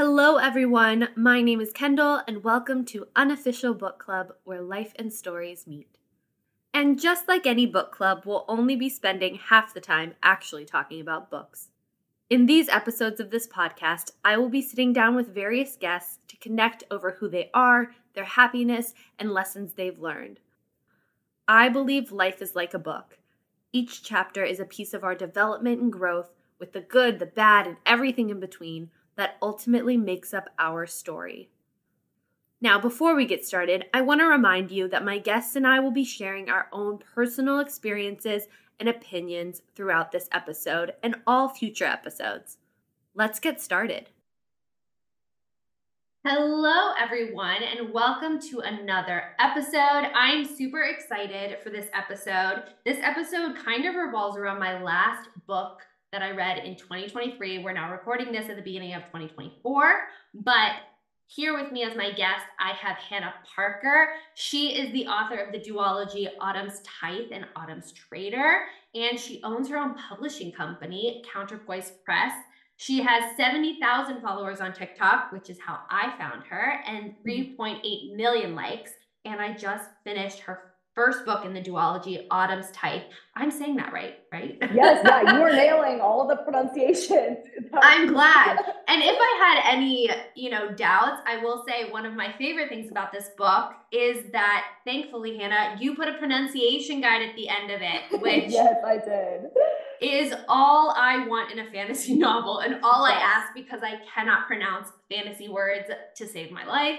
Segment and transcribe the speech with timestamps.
[0.00, 1.08] Hello, everyone.
[1.16, 5.98] My name is Kendal, and welcome to Unofficial Book Club, where life and stories meet.
[6.72, 11.00] And just like any book club, we'll only be spending half the time actually talking
[11.00, 11.70] about books.
[12.30, 16.36] In these episodes of this podcast, I will be sitting down with various guests to
[16.36, 20.38] connect over who they are, their happiness, and lessons they've learned.
[21.48, 23.18] I believe life is like a book.
[23.72, 26.30] Each chapter is a piece of our development and growth,
[26.60, 31.50] with the good, the bad, and everything in between that ultimately makes up our story.
[32.60, 35.80] Now, before we get started, I want to remind you that my guests and I
[35.80, 38.44] will be sharing our own personal experiences
[38.78, 42.58] and opinions throughout this episode and all future episodes.
[43.12, 44.10] Let's get started.
[46.24, 50.12] Hello, everyone, and welcome to another episode.
[50.14, 52.64] I'm super excited for this episode.
[52.84, 55.80] This episode kind of revolves around my last book
[56.12, 57.58] that I read in 2023.
[57.58, 60.72] We're now recording this at the beginning of 2024, but
[61.26, 64.12] here with me as my guest, I have Hannah Parker.
[64.34, 68.62] She is the author of the duology Autumn's Tithe and Autumn's Traitor,
[68.94, 72.32] and she owns her own publishing company, Counterpoise Press.
[72.78, 77.62] She has 70,000 followers on TikTok, which is how I found her, and mm-hmm.
[77.62, 78.92] 3.8 million likes.
[79.26, 83.02] And I just finished her first book in the duology, Autumn's Tithe.
[83.36, 84.58] I'm saying that right, right?
[84.74, 87.38] Yes, yeah, you are nailing all the pronunciations.
[87.72, 88.58] I'm glad.
[88.88, 92.68] And if I had any, you know, doubts, I will say one of my favorite
[92.68, 97.48] things about this book is that thankfully, Hannah, you put a pronunciation guide at the
[97.48, 99.50] end of it, which Yes, I did.
[100.00, 104.48] Is all I want in a fantasy novel and all I ask because I cannot
[104.48, 106.98] pronounce fantasy words to save my life.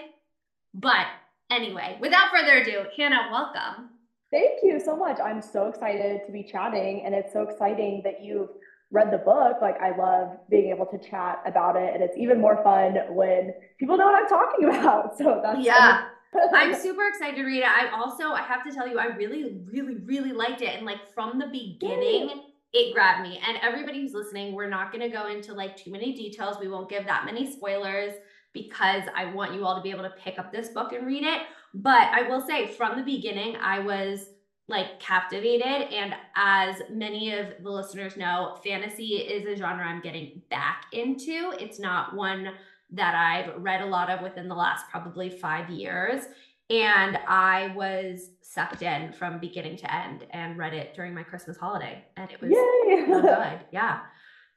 [0.74, 1.08] But
[1.52, 3.90] Anyway, without further ado, Hannah, welcome.
[4.32, 5.20] Thank you so much.
[5.20, 8.50] I'm so excited to be chatting, and it's so exciting that you've
[8.92, 9.58] read the book.
[9.60, 13.54] Like, I love being able to chat about it, and it's even more fun when
[13.80, 15.18] people know what I'm talking about.
[15.18, 16.06] So that's yeah.
[16.54, 17.68] I'm super excited to read it.
[17.68, 20.76] I also, I have to tell you, I really, really, really liked it.
[20.76, 23.42] And like from the beginning, it grabbed me.
[23.48, 26.58] And everybody who's listening, we're not going to go into like too many details.
[26.60, 28.14] We won't give that many spoilers
[28.54, 31.24] because I want you all to be able to pick up this book and read
[31.24, 31.42] it.
[31.74, 34.30] But I will say from the beginning, I was
[34.68, 35.92] like captivated.
[35.92, 41.54] And as many of the listeners know, fantasy is a genre I'm getting back into.
[41.60, 42.52] It's not one
[42.92, 46.24] that I've read a lot of within the last probably five years.
[46.70, 51.58] And I was sucked in from beginning to end and read it during my Christmas
[51.58, 52.04] holiday.
[52.16, 53.60] And it was so good.
[53.72, 54.02] Yeah.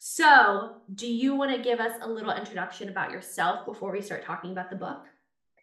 [0.05, 4.25] So, do you want to give us a little introduction about yourself before we start
[4.25, 5.05] talking about the book?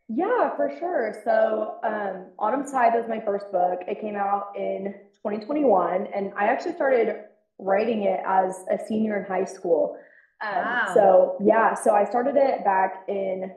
[0.07, 1.13] Yeah, for sure.
[1.25, 3.81] So, um, Autumn's Tithe was my first book.
[3.85, 4.93] It came out in
[5.25, 7.17] 2021, and I actually started
[7.57, 9.97] writing it as a senior in high school.
[10.41, 10.91] Um, wow.
[10.93, 13.51] So, yeah, so I started it back in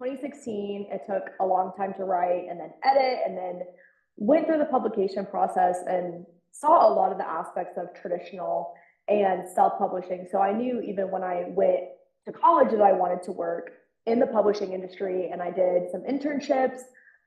[0.00, 0.86] 2016.
[0.92, 3.62] It took a long time to write and then edit, and then
[4.14, 8.72] went through the publication process and saw a lot of the aspects of traditional
[9.08, 10.28] and self-publishing.
[10.30, 11.80] So I knew even when I went
[12.26, 13.72] to college that I wanted to work
[14.06, 16.80] in the publishing industry and I did some internships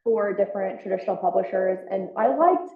[0.03, 2.71] for different traditional publishers and I liked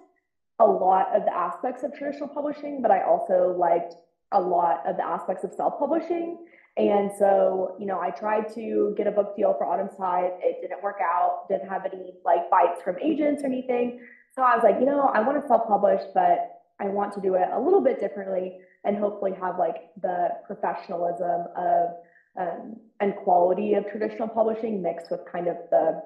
[0.58, 3.94] a lot of the aspects of traditional publishing, but I also liked
[4.32, 6.46] a lot of the aspects of self-publishing.
[6.76, 10.32] And so, you know, I tried to get a book deal for Autumn's Tithe.
[10.40, 14.00] It didn't work out, didn't have any like bites from agents or anything.
[14.34, 17.34] So I was like, you know, I want to self-publish, but I want to do
[17.34, 21.90] it a little bit differently and hopefully have like the professionalism of
[22.38, 26.02] um, and quality of traditional publishing mixed with kind of the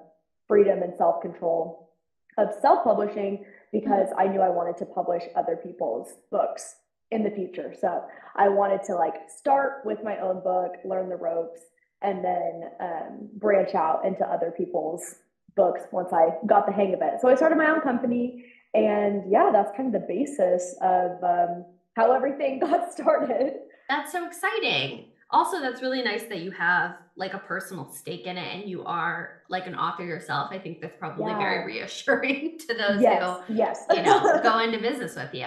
[0.46, 1.90] freedom and self-control
[2.38, 6.76] of self-publishing because I knew I wanted to publish other people's books
[7.10, 7.74] in the future.
[7.78, 8.04] So
[8.36, 11.60] I wanted to like start with my own book, learn the ropes,
[12.02, 15.16] and then um, branch out into other people's
[15.56, 17.20] books once I got the hang of it.
[17.20, 18.44] So I started my own company,
[18.74, 21.64] and yeah, that's kind of the basis of um,
[21.96, 23.54] how everything got started.
[23.88, 25.06] That's so exciting.
[25.32, 28.84] Also, that's really nice that you have like a personal stake in it and you
[28.84, 30.48] are like an author yourself.
[30.50, 31.38] I think that's probably yeah.
[31.38, 33.84] very reassuring to those yes, who yes.
[33.90, 35.46] you know go into business with you.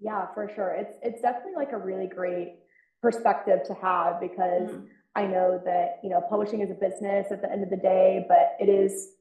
[0.00, 0.74] Yeah, for sure.
[0.74, 2.56] It's it's definitely like a really great
[3.00, 4.86] perspective to have because mm.
[5.14, 8.26] I know that, you know, publishing is a business at the end of the day,
[8.28, 9.12] but it is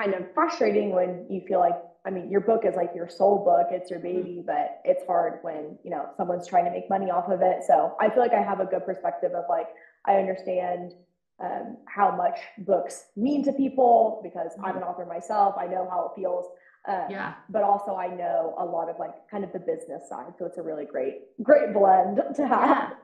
[0.00, 3.44] kind of frustrating when you feel like I mean, your book is like your soul
[3.44, 4.22] book, it's your mm-hmm.
[4.22, 7.62] baby, but it's hard when, you know, someone's trying to make money off of it.
[7.66, 9.68] So I feel like I have a good perspective of like,
[10.04, 10.94] I understand
[11.42, 14.64] um, how much books mean to people because mm-hmm.
[14.64, 15.54] I'm an author myself.
[15.58, 16.46] I know how it feels.
[16.88, 17.34] Um, yeah.
[17.48, 20.32] But also, I know a lot of like kind of the business side.
[20.38, 22.90] So it's a really great, great blend to have.
[22.90, 22.94] Yeah.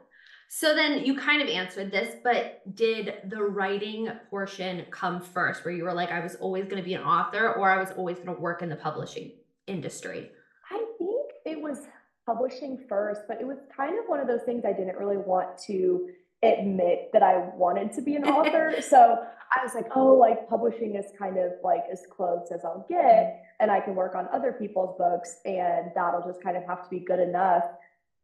[0.51, 5.75] So then you kind of answered this, but did the writing portion come first where
[5.75, 8.17] you were like, I was always going to be an author or I was always
[8.17, 9.33] going to work in the publishing
[9.67, 10.31] industry?
[10.71, 11.87] I think it was
[12.25, 15.59] publishing first, but it was kind of one of those things I didn't really want
[15.67, 16.09] to
[16.43, 18.77] admit that I wanted to be an author.
[18.89, 19.19] so
[19.55, 23.05] I was like, oh, like publishing is kind of like as close as I'll get,
[23.05, 23.39] mm-hmm.
[23.61, 26.91] and I can work on other people's books, and that'll just kind of have to
[26.91, 27.65] be good enough.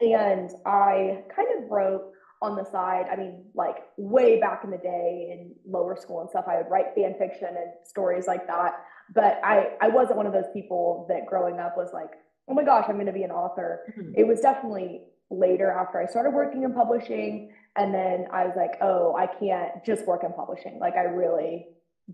[0.00, 2.13] And I kind of wrote
[2.44, 3.06] on the side.
[3.10, 6.70] I mean, like way back in the day in lower school and stuff, I would
[6.70, 8.72] write fan fiction and stories like that.
[9.14, 12.10] But I, I wasn't one of those people that growing up was like,
[12.48, 13.94] oh my gosh, I'm going to be an author.
[13.98, 14.12] Mm-hmm.
[14.16, 17.52] It was definitely later after I started working in publishing.
[17.76, 20.78] And then I was like, oh, I can't just work in publishing.
[20.78, 21.66] Like, I really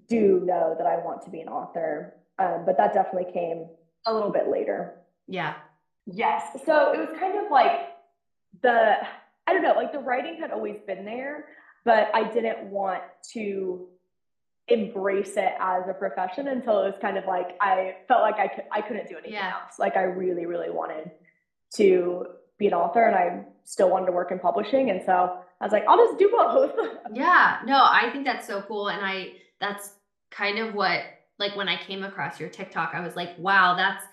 [0.08, 2.14] do know that I want to be an author.
[2.38, 3.66] Um, but that definitely came
[4.06, 4.94] a little bit later.
[5.28, 5.54] Yeah.
[6.06, 6.42] Yes.
[6.64, 7.88] So it was kind of like
[8.62, 8.94] the,
[9.50, 11.46] I don't know, like the writing had always been there,
[11.84, 13.02] but I didn't want
[13.32, 13.88] to
[14.68, 18.46] embrace it as a profession until it was kind of like I felt like I
[18.46, 19.54] could I couldn't do anything yeah.
[19.54, 19.80] else.
[19.80, 21.10] Like I really, really wanted
[21.74, 22.26] to
[22.58, 24.90] be an author and I still wanted to work in publishing.
[24.90, 26.72] And so I was like, I'll just do both.
[27.12, 27.58] yeah.
[27.64, 28.88] No, I think that's so cool.
[28.88, 29.94] And I that's
[30.30, 31.00] kind of what
[31.40, 34.04] like when I came across your TikTok, I was like, wow, that's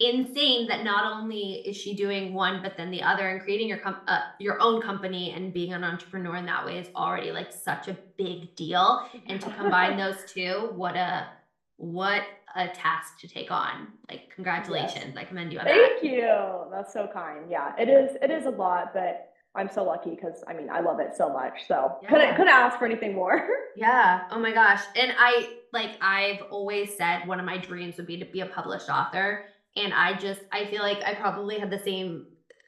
[0.00, 3.78] insane that not only is she doing one but then the other and creating your
[3.78, 7.52] com- uh, your own company and being an entrepreneur in that way is already like
[7.52, 9.08] such a big deal.
[9.28, 11.28] And to combine those two what a
[11.76, 12.22] what
[12.56, 13.88] a task to take on.
[14.10, 15.12] Like congratulations.
[15.14, 15.16] Yes.
[15.16, 16.08] i commend you on thank that.
[16.08, 16.64] you.
[16.72, 17.48] That's so kind.
[17.48, 20.80] Yeah it is it is a lot but i'm so lucky because i mean i
[20.80, 21.68] love it so much.
[21.68, 22.08] So yeah.
[22.08, 23.46] couldn't couldn't ask for anything more?
[23.76, 24.28] Yeah.
[24.30, 24.82] Oh my gosh.
[24.96, 28.46] And i like i've always said one of my dreams would be to be a
[28.46, 29.46] published author
[29.76, 32.26] and I just, I feel like I probably had the same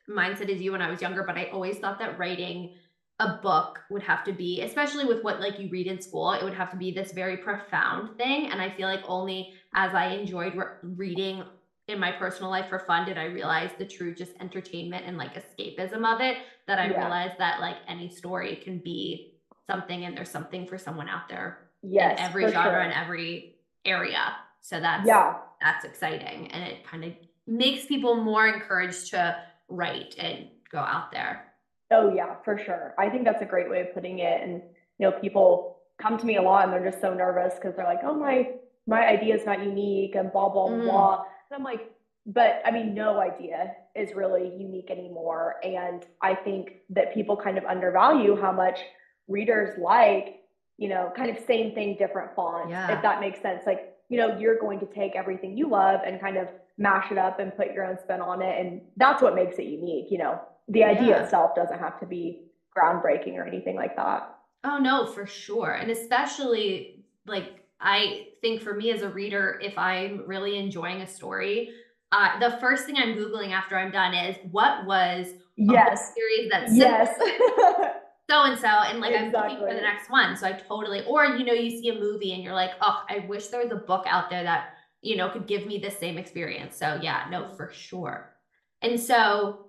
[0.08, 2.74] mindset as you when I was younger, but I always thought that writing
[3.18, 6.44] a book would have to be, especially with what like you read in school, it
[6.44, 8.50] would have to be this very profound thing.
[8.50, 11.42] And I feel like only as I enjoyed re- reading
[11.88, 15.34] in my personal life for fun did I realize the true just entertainment and like
[15.34, 16.36] escapism of it.
[16.66, 16.98] That I yeah.
[16.98, 19.34] realized that like any story can be
[19.70, 22.80] something and there's something for someone out there yes, in every genre sure.
[22.80, 24.34] and every area.
[24.60, 27.12] So that's yeah that's exciting and it kind of
[27.46, 29.36] makes people more encouraged to
[29.68, 31.44] write and go out there.
[31.90, 32.94] Oh yeah, for sure.
[32.98, 34.42] I think that's a great way of putting it.
[34.42, 34.62] And
[34.98, 37.86] you know, people come to me a lot and they're just so nervous because they're
[37.86, 38.50] like, "Oh my,
[38.86, 40.82] my idea is not unique," and blah blah mm.
[40.82, 41.22] blah.
[41.50, 41.92] And I'm like,
[42.26, 45.56] but I mean, no idea is really unique anymore.
[45.62, 48.80] And I think that people kind of undervalue how much
[49.28, 50.40] readers like,
[50.76, 52.70] you know, kind of same thing, different fonts.
[52.70, 52.96] Yeah.
[52.96, 53.62] If that makes sense.
[53.64, 56.48] Like you know, you're going to take everything you love and kind of
[56.78, 58.60] mash it up and put your own spin on it.
[58.60, 60.06] And that's what makes it unique.
[60.10, 61.22] You know, the idea yeah.
[61.24, 62.42] itself doesn't have to be
[62.76, 64.34] groundbreaking or anything like that.
[64.64, 65.72] Oh, no, for sure.
[65.72, 71.06] And especially like, I think for me as a reader, if I'm really enjoying a
[71.06, 71.70] story,
[72.12, 75.26] uh, the first thing I'm Googling after I'm done is what was
[75.56, 77.14] yes series that yes
[78.28, 79.38] so and so and like exactly.
[79.38, 80.36] I'm looking for the next one.
[80.36, 83.24] So I totally or you know you see a movie and you're like, "Oh, I
[83.28, 86.18] wish there was a book out there that, you know, could give me the same
[86.18, 88.34] experience." So yeah, no, for sure.
[88.82, 89.66] And so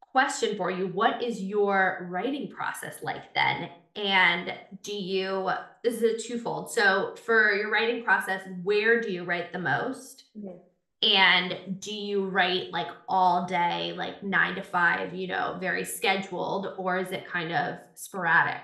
[0.00, 3.70] question for you, what is your writing process like then?
[3.94, 5.50] And do you
[5.84, 6.72] this is a twofold.
[6.72, 10.24] So for your writing process, where do you write the most?
[10.38, 10.58] Mm-hmm
[11.02, 16.74] and do you write like all day, like nine to five, you know, very scheduled,
[16.76, 18.62] or is it kind of sporadic?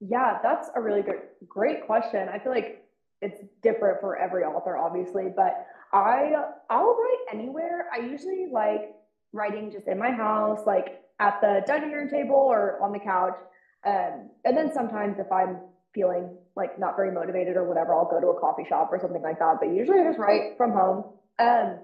[0.00, 2.28] Yeah, that's a really good, great question.
[2.28, 2.84] I feel like
[3.20, 6.32] it's different for every author, obviously, but I
[6.70, 7.86] I'll write anywhere.
[7.92, 8.94] I usually like
[9.32, 13.36] writing just in my house, like at the dining room table or on the couch.
[13.84, 15.58] Um, and then sometimes if I'm
[15.94, 19.22] feeling like not very motivated or whatever, I'll go to a coffee shop or something
[19.22, 19.56] like that.
[19.60, 21.04] But usually I just write from home.
[21.38, 21.78] Um,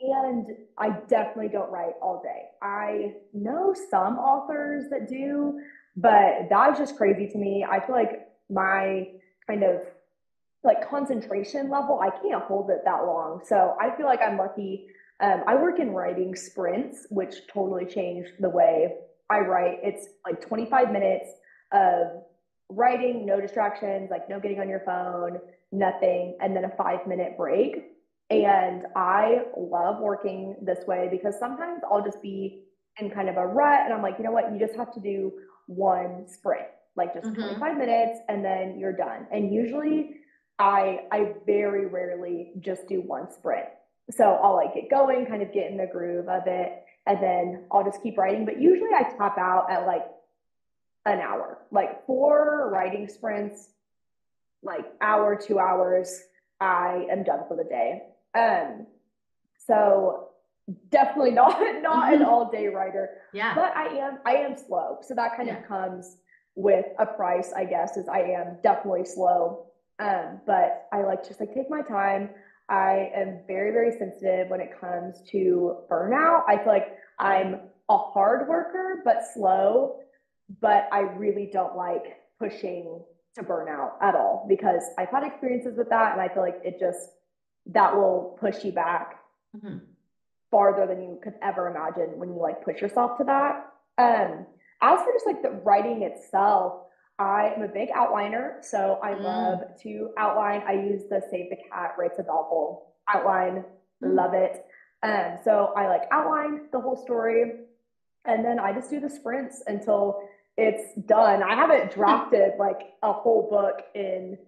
[0.00, 0.46] and
[0.78, 2.42] I definitely don't write all day.
[2.62, 5.60] I know some authors that do,
[5.96, 7.64] but that is just crazy to me.
[7.68, 9.08] I feel like my
[9.46, 9.80] kind of
[10.62, 13.40] like concentration level, I can't hold it that long.
[13.44, 14.88] So I feel like I'm lucky.
[15.20, 18.96] Um, I work in writing sprints, which totally changed the way
[19.30, 19.78] I write.
[19.82, 21.30] It's like 25 minutes
[21.72, 22.22] of
[22.68, 25.38] writing, no distractions, like no getting on your phone,
[25.72, 27.95] nothing, and then a five minute break.
[28.30, 32.62] And I love working this way because sometimes I'll just be
[32.98, 35.00] in kind of a rut and I'm like, you know what, you just have to
[35.00, 35.32] do
[35.66, 36.66] one sprint,
[36.96, 37.40] like just mm-hmm.
[37.40, 39.26] 25 minutes and then you're done.
[39.30, 40.16] And usually
[40.58, 43.66] I I very rarely just do one sprint.
[44.10, 47.64] So I'll like get going, kind of get in the groove of it, and then
[47.70, 48.44] I'll just keep writing.
[48.44, 50.06] But usually I top out at like
[51.04, 51.58] an hour.
[51.70, 53.68] Like four writing sprints,
[54.62, 56.22] like hour, two hours,
[56.60, 58.02] I am done for the day.
[58.36, 58.86] Um,
[59.58, 60.28] so
[60.90, 63.18] definitely not not an all day writer.
[63.32, 63.54] Yeah.
[63.54, 64.98] But I am I am slow.
[65.02, 65.58] So that kind Yeah.
[65.60, 66.18] of comes
[66.54, 69.66] with a price, I guess, is I am definitely slow.
[69.98, 72.30] Um, but I like just like take my time.
[72.68, 76.42] I am very, very sensitive when it comes to burnout.
[76.48, 80.00] I feel like I'm a hard worker, but slow.
[80.60, 83.00] But I really don't like pushing
[83.36, 86.78] to burnout at all because I've had experiences with that and I feel like it
[86.80, 87.10] just
[87.66, 89.18] that will push you back
[89.56, 89.80] Mhm.
[90.50, 93.72] farther than you could ever imagine when you like push yourself to that.
[93.98, 94.46] Um,
[94.82, 96.82] as for just like the writing itself,
[97.18, 99.22] I am a big outliner, so I Mm.
[99.24, 100.62] love to outline.
[100.66, 103.64] I use the Save the Cat Writes a Novel outline,
[104.02, 104.14] Mm.
[104.14, 104.66] love it.
[105.02, 107.66] Um, so I like outline the whole story,
[108.26, 111.42] and then I just do the sprints until it's done.
[111.42, 114.38] I haven't drafted like a whole book in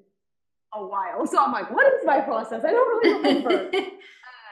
[0.74, 2.62] a while, so I'm like, what is my process?
[2.64, 3.70] I don't really remember.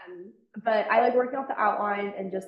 [0.09, 0.33] Um,
[0.63, 2.47] but I like working off the outline and just,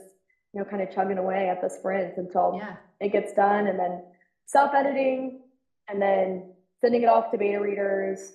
[0.55, 2.77] you know, kind of chugging away at the sprints until yeah.
[3.01, 4.05] it gets done and then
[4.47, 5.41] self editing
[5.89, 8.35] and then sending it off to beta readers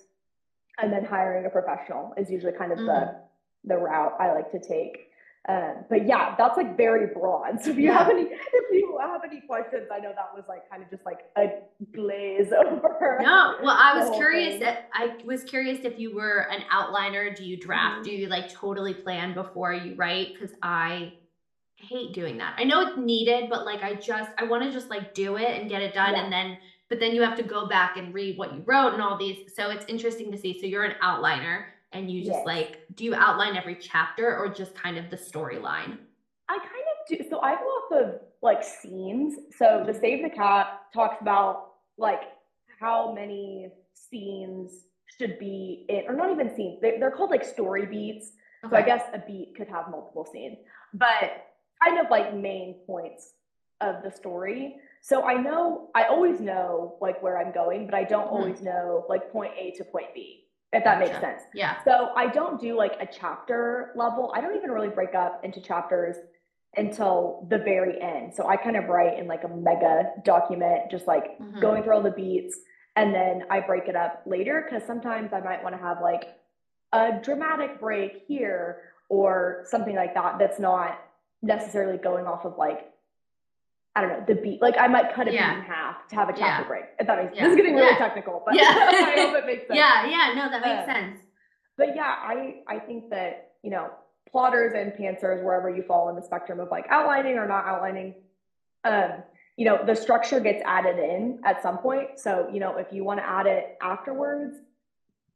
[0.78, 3.16] and then hiring a professional is usually kind of the,
[3.64, 5.08] the route I like to take.
[5.46, 7.60] Um, but yeah, that's like very broad.
[7.62, 10.68] So if you have any, if you have any questions, I know that was like
[10.70, 11.48] kind of just like a
[11.94, 13.18] glaze over.
[13.20, 14.62] No, well, I was curious.
[14.62, 17.36] If, I was curious if you were an outliner.
[17.36, 18.00] Do you draft?
[18.00, 18.04] Mhm.
[18.04, 20.28] Do you like totally plan before you write?
[20.32, 21.12] Because I
[21.76, 22.54] hate doing that.
[22.56, 25.60] I know it's needed, but like I just I want to just like do it
[25.60, 26.24] and get it done, Yeah.
[26.24, 26.56] and then
[26.88, 29.54] but then you have to go back and read what you wrote and all these.
[29.54, 30.58] So it's interesting to see.
[30.58, 32.46] So you're an outliner, and you just Yes.
[32.46, 35.98] like do you outline every chapter or just kind of the storyline?
[36.48, 37.24] I kind of do.
[37.30, 39.38] So I go off of like scenes.
[39.56, 42.20] So the Save the Cat talks about like
[42.78, 44.84] how many scenes
[45.18, 46.80] should be in, or not even scenes.
[46.82, 48.32] They, they're called like story beats.
[48.68, 50.56] So I guess a beat could have multiple scenes,
[50.94, 51.46] but
[51.82, 53.34] kind of like main points
[53.82, 54.76] of the story.
[55.02, 58.32] So I know, I always know like where I'm going, but I don't Mhm.
[58.32, 60.43] always know like point A to point B,
[60.74, 61.42] if that makes sense.
[61.54, 61.82] Yeah.
[61.84, 64.32] So I don't do like a chapter level.
[64.34, 66.16] I don't even really break up into chapters
[66.76, 68.34] until the very end.
[68.34, 71.60] So I kind of write in like a mega document, just like Mhm.
[71.60, 72.58] going through all the beats.
[72.96, 76.36] And then I break it up later because sometimes I might want to have like
[76.92, 80.98] a dramatic break here or something like that that's not
[81.42, 82.90] necessarily going off of like
[83.96, 84.60] I don't know the beat.
[84.60, 85.52] Like I might cut a Yeah.
[85.54, 86.68] beat in half to have a chapter Yeah.
[86.68, 86.84] break.
[86.98, 87.44] If that makes Yeah.
[87.44, 88.62] this is getting really technical, but Yeah.
[88.66, 90.06] I hope it makes sense Yeah.
[90.06, 90.32] Yeah.
[90.34, 91.20] No, that makes Uh, sense.
[91.76, 93.90] but yeah, I I think that you know
[94.30, 98.14] plotters and pantsers, wherever you fall in the spectrum of like outlining or not outlining,
[98.82, 99.22] um,
[99.56, 102.18] you know, the structure gets added in at some point.
[102.18, 104.56] So you know, if you want to add it afterwards,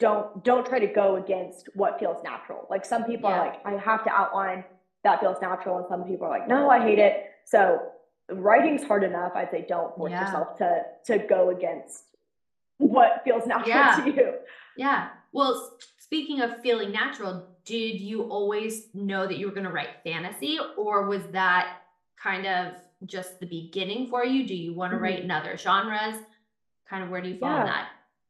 [0.00, 2.66] don't don't try to go against what feels natural.
[2.70, 4.64] Like some people are like, I have to outline
[5.04, 7.30] that feels natural, and some people are like, no, I hate it.
[7.44, 7.92] So
[8.30, 9.32] writing's hard enough.
[9.34, 10.22] I'd say don't force Yeah.
[10.26, 12.04] yourself to to go against
[12.78, 14.00] what feels natural Yeah.
[14.04, 14.34] to you.
[14.76, 15.08] Yeah.
[15.32, 19.88] Well, speaking of feeling natural, did you always know that you were going to write
[20.04, 21.80] fantasy, or was that
[22.16, 24.46] kind of just the beginning for you?
[24.46, 25.24] Do you want to write Mhm.
[25.24, 26.16] in other genres?
[26.88, 27.64] Kind of where do you fall in Yeah.
[27.66, 27.88] that?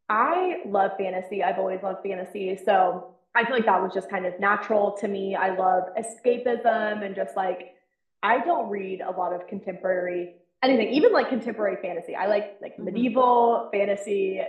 [0.09, 1.45] I love fantasy.
[1.45, 2.57] I've always loved fantasy.
[2.57, 5.37] So I feel like that was just kind of natural to me.
[5.37, 7.76] I love escapism and just like,
[8.22, 12.16] I don't read a lot of contemporary anything, even like contemporary fantasy.
[12.16, 12.84] I like like Mhm.
[12.84, 14.40] medieval fantasy,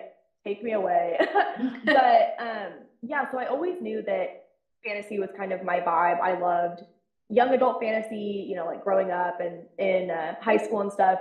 [0.43, 1.17] take me away.
[1.85, 4.45] but um, yeah, so I always knew that
[4.83, 6.19] fantasy was kind of my vibe.
[6.19, 6.83] I loved
[7.29, 11.19] young adult fantasy, you know, like growing up and in uh, high school and stuff.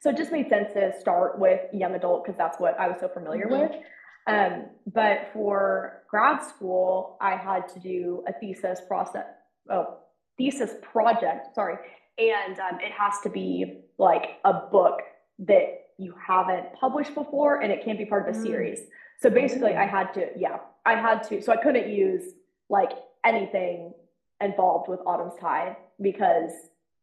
[0.00, 2.98] So it just made sense to start with young adult because that's what I was
[3.00, 3.60] so familiar Mhm.
[3.60, 3.72] with.
[4.28, 9.26] Um, but for grad school, I had to do a thesis process,
[9.70, 9.98] oh,
[10.38, 11.76] thesis project, sorry.
[12.18, 15.00] And um, it has to be like a book
[15.40, 18.42] that you haven't published before and it can't be part of a Mm.
[18.42, 18.80] series.
[19.18, 22.34] So basically, I had to, yeah, I had to, so I couldn't use
[22.68, 22.90] like
[23.24, 23.92] anything
[24.42, 26.50] involved with Autumn's Tithe because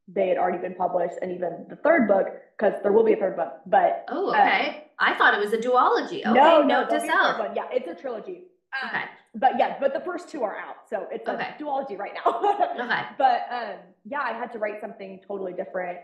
[0.08, 3.18] they had already been published and even the third book, because there will be a
[3.18, 4.88] third book, but Oh, Uh, okay.
[5.00, 6.20] I thought it was a duology.
[6.20, 7.56] Okay, no, no, note to there'll be a third self.
[7.56, 8.44] Yeah, it's a trilogy.
[8.82, 9.04] Um, Okay.
[9.36, 11.50] But yeah, but the first two are out, so it's a Okay.
[11.60, 12.40] duology right now.
[12.80, 13.02] Okay.
[13.18, 13.76] But um,
[14.06, 16.00] yeah, I had to write something totally different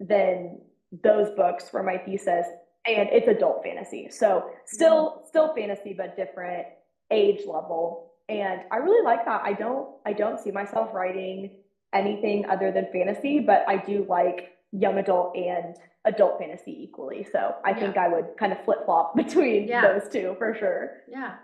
[0.00, 0.60] than
[1.02, 2.46] those books for my thesis,
[2.86, 4.08] and it's adult fantasy.
[4.10, 6.66] So still, still fantasy, but different
[7.10, 8.12] age level.
[8.28, 9.42] And I really like that.
[9.44, 11.50] I don't, I don't see myself writing
[11.92, 17.26] anything other than fantasy, but I do like young adult and adult fantasy equally.
[17.32, 17.76] So I Yeah.
[17.80, 19.80] think I would kind of flip flop between Yeah.
[19.98, 20.98] those two for sure.
[21.08, 21.34] Yeah.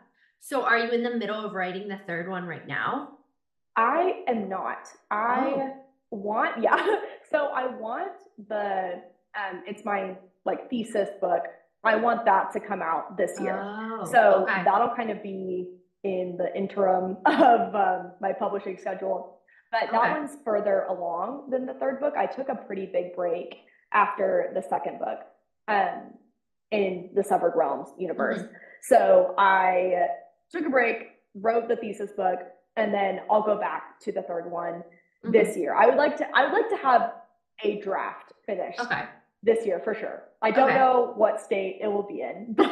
[0.46, 3.16] So are you in the middle of writing the third one right now?
[3.76, 4.88] I am not.
[5.10, 5.84] I Oh.
[6.10, 6.96] want, yeah.
[7.30, 8.12] So I want
[8.48, 9.00] the,
[9.34, 11.44] um, it's my like thesis book.
[11.82, 13.58] I want that to come out this year.
[13.62, 14.62] Oh, So okay.
[14.64, 15.70] that'll kind of be
[16.02, 19.40] in the interim of um, my publishing schedule.
[19.72, 20.12] But that Okay.
[20.12, 22.14] one's further along than the third book.
[22.18, 23.56] I took a pretty big break
[23.94, 25.20] after the second book
[25.68, 26.12] um,
[26.70, 28.40] in the Severed Realms universe.
[28.42, 28.54] Mm-hmm.
[28.82, 30.08] So I
[30.54, 32.38] took a break, wrote the thesis book,
[32.76, 34.82] and then I'll go back to the third one
[35.25, 35.32] Mhm.
[35.32, 35.75] this year.
[35.75, 36.26] I would like to.
[36.37, 37.14] I would like to have
[37.62, 39.04] a draft finished Okay.
[39.42, 40.25] this year for sure.
[40.42, 40.78] I don't Okay.
[40.78, 42.68] know what state it will be in, but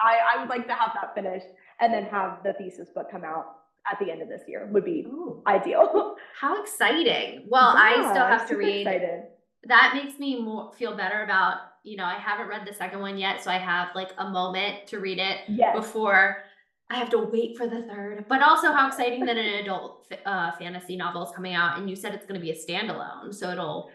[0.00, 1.46] I, I would like to have that finished
[1.80, 3.56] and then have the thesis book come out
[3.90, 6.16] at the end of this year would be Ooh, ideal.
[6.40, 7.44] how exciting.
[7.48, 8.86] Well, I still Yeah, have to read.
[8.86, 9.24] Excited.
[9.64, 13.18] That makes me more feel better about, you know, I haven't read the second one
[13.18, 15.74] yet, so I have like a moment to read it Yes.
[15.74, 16.44] before
[16.90, 18.24] I have to wait for the third.
[18.28, 21.94] But also how exciting that an adult uh, fantasy novel is coming out and you
[21.96, 23.90] said it's going to be a standalone, so it'll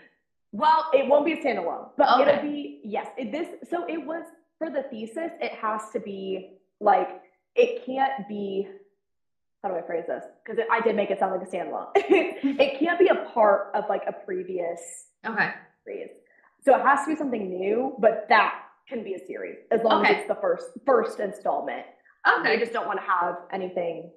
[0.51, 2.29] Well, it won't be a standalone, but Okay.
[2.29, 3.07] it'll be yes.
[3.17, 4.23] It, this so it was
[4.59, 5.31] for the thesis.
[5.41, 7.21] It has to be like
[7.55, 8.67] it can't be.
[9.63, 10.23] How do I phrase this?
[10.45, 11.87] Because I did make it sound like a standalone.
[11.95, 15.51] it can't be a part of like a previous Okay.
[15.85, 16.09] series.
[16.65, 18.55] So it has to be something new, but that
[18.89, 20.13] can be a series as long Okay.
[20.15, 21.85] as it's the first first installment.
[22.25, 22.59] They Okay.
[22.59, 24.11] just don't want to have anything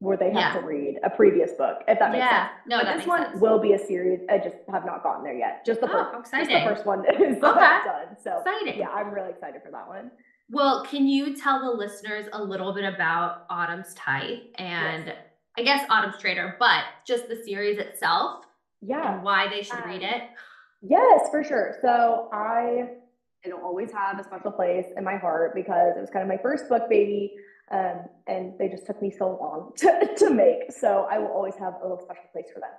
[0.00, 2.48] where they have to read a previous book, if that makes Yeah.
[2.48, 2.50] sense.
[2.66, 3.40] No, but that this makes one sense.
[3.40, 4.20] will be a series.
[4.30, 5.64] I just have not gotten there yet.
[5.64, 6.68] Just the Oh, first, just the exciting.
[6.68, 7.42] first one is Okay.
[7.42, 8.16] done.
[8.22, 8.78] So Exciting.
[8.78, 10.12] yeah, I'm really excited for that one.
[10.50, 15.12] Well, can you tell the listeners a little bit about Autumn's Tithe and
[15.58, 18.44] I guess Autumn's Traitor, but just the series itself
[18.80, 19.14] Yeah.
[19.14, 20.22] and why they should read Um, it?
[20.82, 21.76] Yes, for sure.
[21.82, 22.90] So I
[23.48, 26.40] it'll always have a special place in my heart because it was kind of my
[26.42, 27.34] first book baby.
[27.70, 30.72] Um, and they just took me so long to, to make.
[30.72, 32.70] So I will always have a little special place for them.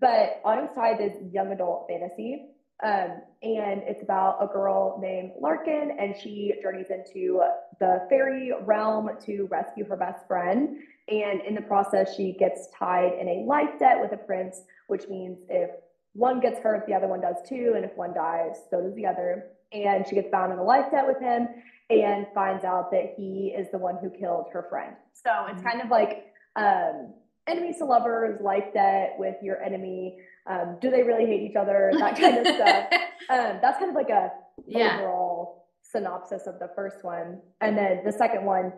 [0.00, 2.46] But Autumn's Tithe is young adult fantasy.
[2.82, 7.40] Um, and it's about a girl named Larkin, and she journeys into
[7.78, 10.78] the fairy realm to rescue her best friend.
[11.08, 15.08] And in the process, she gets tied in a life debt with a prince, which
[15.08, 15.70] means if
[16.14, 17.74] one gets hurt, the other one does too.
[17.76, 19.46] And if one dies, so does the other.
[19.72, 21.48] And she gets bound in a life debt with him
[21.90, 24.94] and finds out that he is the one who killed her friend.
[25.12, 25.64] So it's Mhm.
[25.64, 27.14] kind of like um,
[27.46, 30.20] enemies to lovers, life debt with your enemy.
[30.46, 31.90] Um, do they really hate each other?
[31.98, 32.86] That kind of stuff.
[33.30, 34.32] Um, that's kind of like a
[34.66, 34.98] yeah.
[34.98, 37.40] overall synopsis of the first one.
[37.60, 38.72] And then the second one,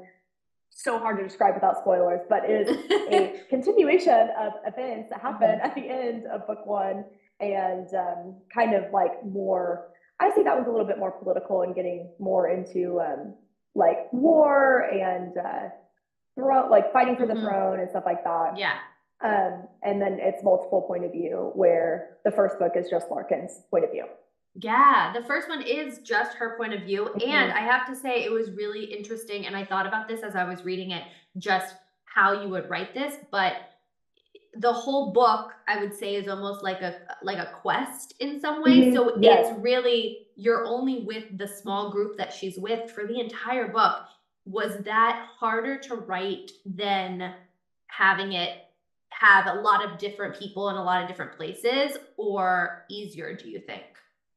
[0.70, 2.76] so hard to describe without spoilers, but it is
[3.10, 7.04] a continuation of events that happen at the end of book one
[7.40, 9.88] and um, kind of like more
[10.20, 13.34] i say that was a little bit more political and getting more into um,
[13.74, 15.68] like war and uh,
[16.36, 17.42] throw, like fighting for the Mhm.
[17.42, 18.78] throne and stuff like that yeah.
[19.22, 23.62] um, and then it's multiple point of view where the first book is just larkin's
[23.70, 24.06] point of view
[24.56, 27.10] Yeah, the first one is just her point of view.
[27.16, 27.26] Mhm.
[27.26, 29.46] And I have to say, it was really interesting.
[29.46, 31.02] And I thought about this as I was reading it,
[31.38, 31.74] just
[32.04, 33.18] how you would write this.
[33.32, 33.54] But
[34.58, 38.62] the whole book, I would say, is almost like a like a quest in some
[38.62, 38.80] way.
[38.80, 39.48] Mhm, So yes.
[39.50, 44.06] it's really you're only with the small group that she's with for the entire book.
[44.46, 47.34] Was that harder to write than
[47.86, 48.58] having it
[49.10, 53.34] have a lot of different people in a lot of different places, or easier?
[53.34, 53.82] Do you think?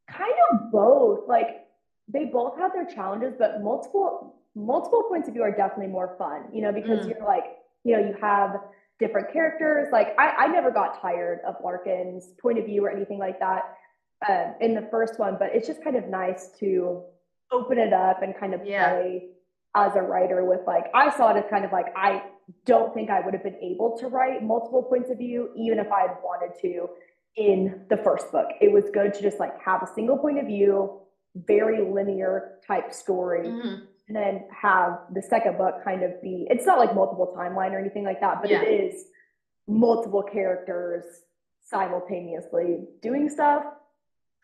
[0.09, 1.67] kind of both like
[2.07, 6.45] they both have their challenges but multiple multiple points of view are definitely more fun
[6.53, 7.09] you know because Mm.
[7.09, 8.61] you're like you know you have
[8.99, 13.19] different characters like I, I never got tired of larkin's point of view or anything
[13.19, 13.75] like that
[14.27, 17.03] um, in the first one but it's just kind of nice to
[17.51, 18.89] open it up and kind of Yeah.
[18.89, 19.29] play
[19.75, 22.23] as a writer with like i saw it as kind of like i
[22.65, 25.91] don't think i would have been able to write multiple points of view even if
[25.91, 26.89] i had wanted to
[27.35, 28.47] in the first book.
[28.61, 31.01] It was good to just like have a single point of view,
[31.35, 33.81] very linear type story, Mhm.
[34.07, 37.79] And then have the second book kind of be it's not like multiple timeline or
[37.79, 38.61] anything like that, but Yeah.
[38.61, 39.05] it is
[39.67, 41.03] multiple characters
[41.61, 43.63] simultaneously doing stuff.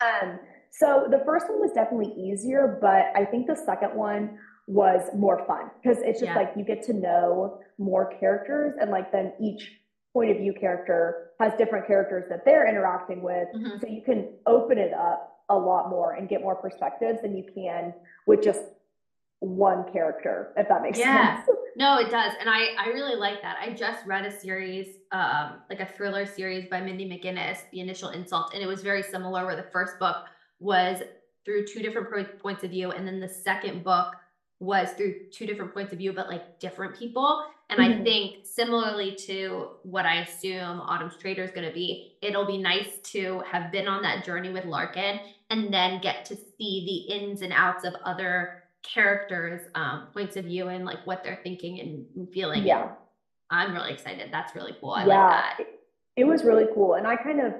[0.00, 0.38] Um,
[0.70, 5.44] so the first one was definitely easier, but I think the second one was more
[5.46, 6.36] fun because it's just Yeah.
[6.36, 9.80] like you get to know more characters and like then each
[10.12, 13.48] point of view character has different characters that they're interacting with.
[13.54, 13.80] Mhm.
[13.80, 17.44] So you can open it up a lot more and get more perspectives than you
[17.44, 17.94] can
[18.26, 18.62] with just
[19.44, 21.36] one character, if that makes Yeah.
[21.44, 21.48] sense.
[21.76, 22.32] No, it does.
[22.38, 23.56] And I, I really like that.
[23.60, 28.10] I just read a series, um, like a thriller series by Mindy McGinnis, The Initial
[28.10, 30.26] Insult, and it was very similar where the first book
[30.60, 31.02] was
[31.44, 34.14] through two different points of view, and then the second book
[34.60, 37.44] was through two different points of view, but like different people.
[37.70, 38.00] And mm-hmm.
[38.00, 42.58] I think similarly to what I assume Autumn's Traitor is going to be, it'll be
[42.58, 45.18] nice to have been on that journey with Larkin
[45.50, 50.44] and then get to see the ins and outs of other characters' um, points of
[50.44, 52.64] view and like what they're thinking and feeling.
[52.64, 52.90] Yeah.
[53.50, 54.30] I'm really excited.
[54.32, 54.90] That's really cool.
[54.90, 55.56] I yeah, like that.
[55.60, 55.80] It,
[56.16, 56.94] it was really cool.
[56.94, 57.52] And I kind of,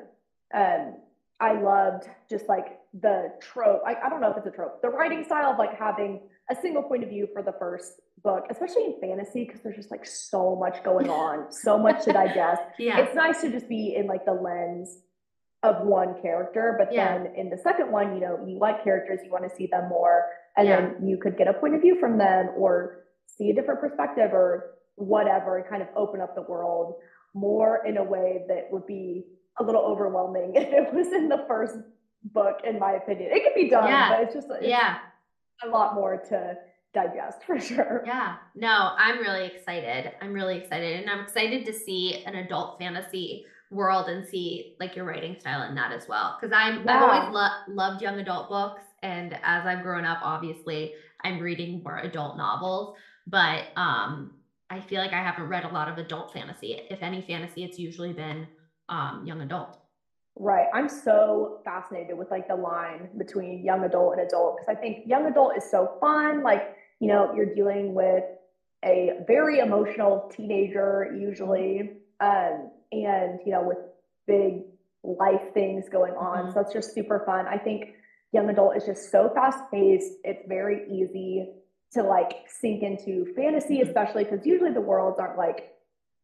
[0.54, 0.96] um,
[1.40, 3.82] I loved just like the trope.
[3.86, 6.56] I, I don't know if it's a trope, the writing style of like having a
[6.60, 10.04] single point of view for the first book, especially in fantasy, because there's just like
[10.04, 12.62] so much going on, so much to digest.
[12.78, 12.98] Yeah.
[13.00, 14.98] It's nice to just be in like the lens
[15.64, 16.76] of one character.
[16.78, 17.18] But yeah.
[17.18, 19.88] then in the second one, you know, you like characters, you want to see them
[19.88, 20.80] more, and yeah.
[20.80, 24.32] then you could get a point of view from them or see a different perspective
[24.32, 26.94] or whatever and kind of open up the world
[27.34, 29.24] more in a way that would be
[29.58, 31.74] a little overwhelming if it was in the first
[32.22, 33.30] book, in my opinion.
[33.32, 34.10] It could be done, yeah.
[34.10, 34.98] but it's just it's yeah
[35.64, 36.54] a lot more to
[36.92, 38.02] digest for sure.
[38.06, 38.36] Yeah.
[38.54, 40.12] No, I'm really excited.
[40.20, 41.00] I'm really excited.
[41.00, 45.68] And I'm excited to see an adult fantasy world and see like your writing style
[45.68, 46.38] in that as well.
[46.40, 46.96] Cause I'm, yeah.
[46.96, 48.82] I've always lo- loved young adult books.
[49.02, 54.32] And as I've grown up, obviously I'm reading more adult novels, but, um,
[54.70, 56.80] I feel like I haven't read a lot of adult fantasy.
[56.90, 58.46] If any fantasy, it's usually been,
[58.88, 59.78] um, young adult.
[60.36, 60.66] Right.
[60.74, 65.06] I'm so fascinated with like the line between young adult and adult because I think
[65.06, 66.42] young adult is so fun.
[66.42, 68.24] Like, you know, you're dealing with
[68.84, 73.78] a very emotional teenager usually, um, and you know, with
[74.26, 74.62] big
[75.02, 76.44] life things going on.
[76.44, 76.52] Mm-hmm.
[76.52, 77.46] So it's just super fun.
[77.46, 77.94] I think
[78.32, 80.12] young adult is just so fast paced.
[80.24, 81.52] It's very easy
[81.92, 83.88] to like sink into fantasy, mm-hmm.
[83.88, 85.70] especially because usually the worlds aren't like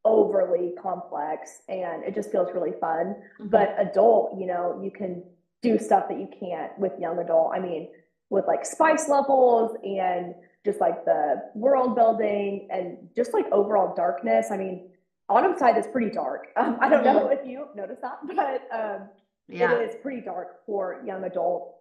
[0.05, 3.17] overly complex and it just feels really fun.
[3.39, 3.49] Mm-hmm.
[3.49, 5.23] But adult, you know, you can
[5.63, 7.53] do stuff that you can't with young adult.
[7.55, 7.89] I mean,
[8.31, 14.47] with like spice levels and just like the world building and just like overall darkness.
[14.51, 14.91] I mean,
[15.31, 16.49] Autumn's Tithe is pretty dark.
[16.57, 17.41] Um, I don't know mm-hmm.
[17.41, 19.09] if you noticed that, but um,
[19.49, 19.73] yeah.
[19.73, 21.77] it is pretty dark for young adult.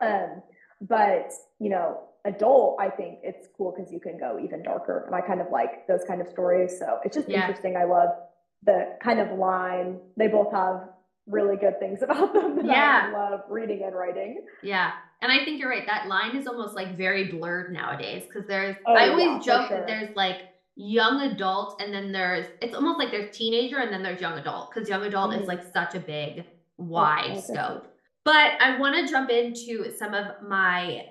[0.00, 0.42] Um,
[0.80, 5.04] but you know, adult, I think it's cool because you can go even darker.
[5.06, 6.76] And I kind of like those kind of stories.
[6.78, 7.42] So it's just yeah.
[7.42, 7.76] interesting.
[7.76, 8.10] I love
[8.64, 10.00] the kind of line.
[10.16, 10.88] They both have
[11.26, 13.12] really good things about them that yeah.
[13.14, 14.44] I love reading and writing.
[14.62, 14.92] Yeah.
[15.22, 15.86] And I think you're right.
[15.86, 19.68] That line is almost like very blurred nowadays because there's, oh, I always yeah, joke
[19.68, 19.78] sure.
[19.78, 20.40] that there's like
[20.76, 24.72] young adult and then there's, it's almost like there's teenager and then there's young adult
[24.72, 25.42] because young adult mm-hmm.
[25.42, 26.44] is like such a big,
[26.76, 27.92] wide oh, scope.
[28.24, 31.06] But I want to jump into some of my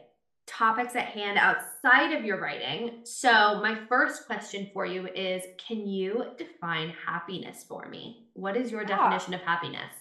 [0.45, 2.99] topics at hand outside of your writing.
[3.04, 8.28] So, my first question for you is Can you define happiness for me?
[8.34, 8.97] What is your yeah.
[8.97, 9.91] definition of happiness?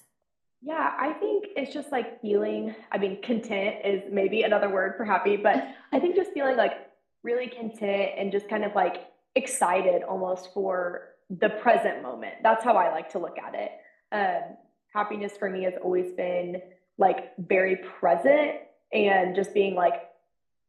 [0.60, 5.04] Yeah, I think it's just like feeling, I mean, content is maybe another word for
[5.04, 6.90] happy, but I think just feeling like
[7.22, 12.34] really content and just kind of like excited almost for the present moment.
[12.42, 13.72] That's how I like to look at it.
[14.12, 14.56] Um,
[14.92, 16.60] happiness for me has always been
[16.98, 18.58] like very present
[18.92, 19.94] and just being like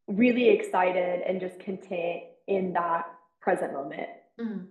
[0.08, 3.06] really excited and just content in that
[3.40, 4.08] present moment.
[4.40, 4.66] Mm.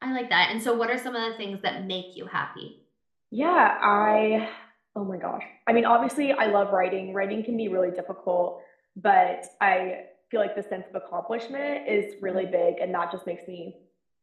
[0.00, 0.50] I like that.
[0.50, 2.82] And so, what are some of the things that make you happy?
[3.30, 4.48] Yeah, I,
[4.94, 5.42] oh my gosh.
[5.66, 7.14] I mean, obviously, I love writing.
[7.14, 8.60] Writing can be really difficult,
[8.96, 12.74] but I feel like the sense of accomplishment is really mm-hmm.
[12.74, 12.74] big.
[12.80, 13.76] And that just makes me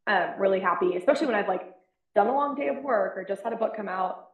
[0.06, 1.72] um, really happy, especially when I've like
[2.14, 4.28] done a long day of work or just had a book come out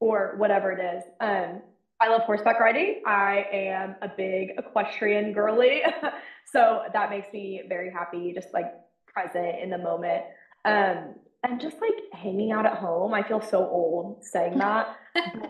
[0.00, 1.04] or whatever it is.
[1.20, 1.60] Um,
[2.00, 3.02] I love horseback riding.
[3.06, 5.82] I am a big equestrian girly.
[6.50, 8.72] so that makes me very happy, just like
[9.06, 10.24] present in the moment.
[10.64, 11.14] Um,
[11.44, 13.12] and just like hanging out at home.
[13.12, 14.96] I feel so old saying that.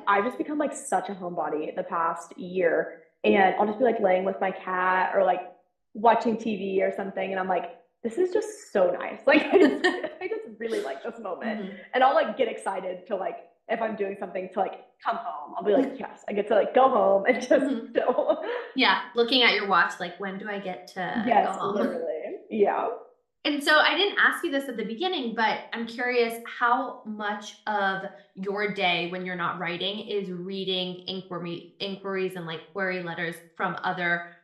[0.08, 3.02] I've just become like such a homebody the past year.
[3.22, 5.42] And I'll just be like laying with my cat or like
[5.94, 7.30] watching TV or something.
[7.30, 9.20] And I'm like, this is just so nice.
[9.26, 11.62] Like I just, I just really like this moment.
[11.62, 11.76] Mm-hmm.
[11.94, 15.54] And I'll like get excited to like if I'm doing something to like come home,
[15.56, 17.94] I'll be like, yes, I get to like go home and just mm-hmm.
[17.94, 18.42] chill.
[18.76, 21.76] Yeah, looking at your watch, like when do I get to yes, go home?
[21.76, 22.36] Literally.
[22.48, 22.88] Yeah.
[23.44, 27.56] And so I didn't ask you this at the beginning, but I'm curious how much
[27.66, 28.02] of
[28.34, 33.76] your day when you're not writing is reading inquiry inquiries and like query letters from
[33.82, 34.36] other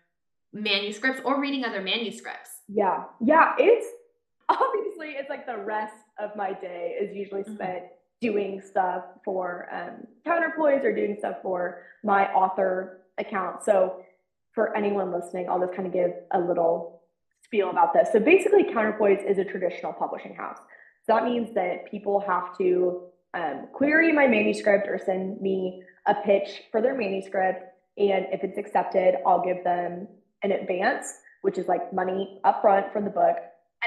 [0.55, 2.51] manuscripts or reading other manuscripts.
[2.69, 3.05] Yeah.
[3.23, 3.55] Yeah.
[3.59, 3.87] It's
[4.49, 7.55] obviously it's like the rest of my day is usually mm-hmm.
[7.55, 13.63] spent mm-hmm doing stuff for um, counterpoise or doing stuff for my author account.
[13.63, 14.03] So
[14.53, 17.03] for anyone listening, I'll just kind of give a little
[17.43, 18.09] spiel about this.
[18.13, 20.57] So basically, Counterpoise is a traditional publishing house.
[21.07, 23.03] So that means that people have to
[23.35, 27.65] um, query my manuscript or send me a pitch for their manuscript.
[27.99, 30.09] And if it's accepted, I'll give them
[30.45, 33.37] an advance, which is like money upfront from the book.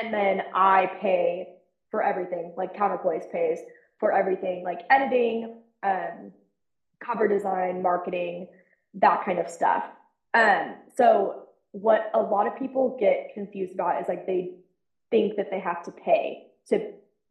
[0.02, 1.48] And then I pay
[1.90, 3.60] for everything, like Counterpoise pays
[4.00, 6.34] for everything, like editing, um,
[7.00, 8.48] cover design, marketing,
[8.96, 9.86] that kind of stuff.
[10.34, 14.56] Um, so what a lot of people get confused about is like they
[15.12, 16.76] think that they have to pay to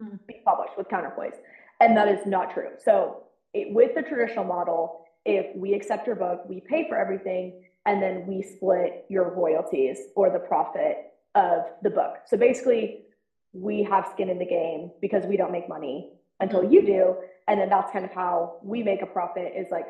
[0.03, 0.17] mm-hmm.
[0.27, 1.35] be published with Counterpoise,
[1.81, 2.71] and that is not true.
[2.83, 7.65] So it, with the traditional model, if we accept your book, we pay for everything,
[7.87, 12.16] and then we split your royalties or the profit of the book.
[12.27, 13.05] So basically,
[13.53, 17.16] we have skin in the game because we don't make money until you do,
[17.49, 19.87] and then that's kind of how we make a profit is like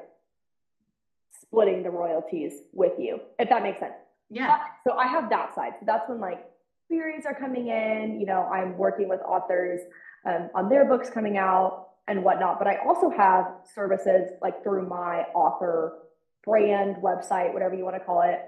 [1.40, 3.94] splitting the royalties with you, if that makes sense.
[4.30, 4.58] Yeah.
[4.84, 5.72] So I have that side.
[5.80, 6.44] So that's when like
[6.86, 8.20] queries are coming in.
[8.20, 9.80] You know, I'm working with authors
[10.24, 12.58] um, on their books coming out and whatnot.
[12.58, 15.98] But I also have services like through my author
[16.46, 18.40] brand website, whatever you want to call it,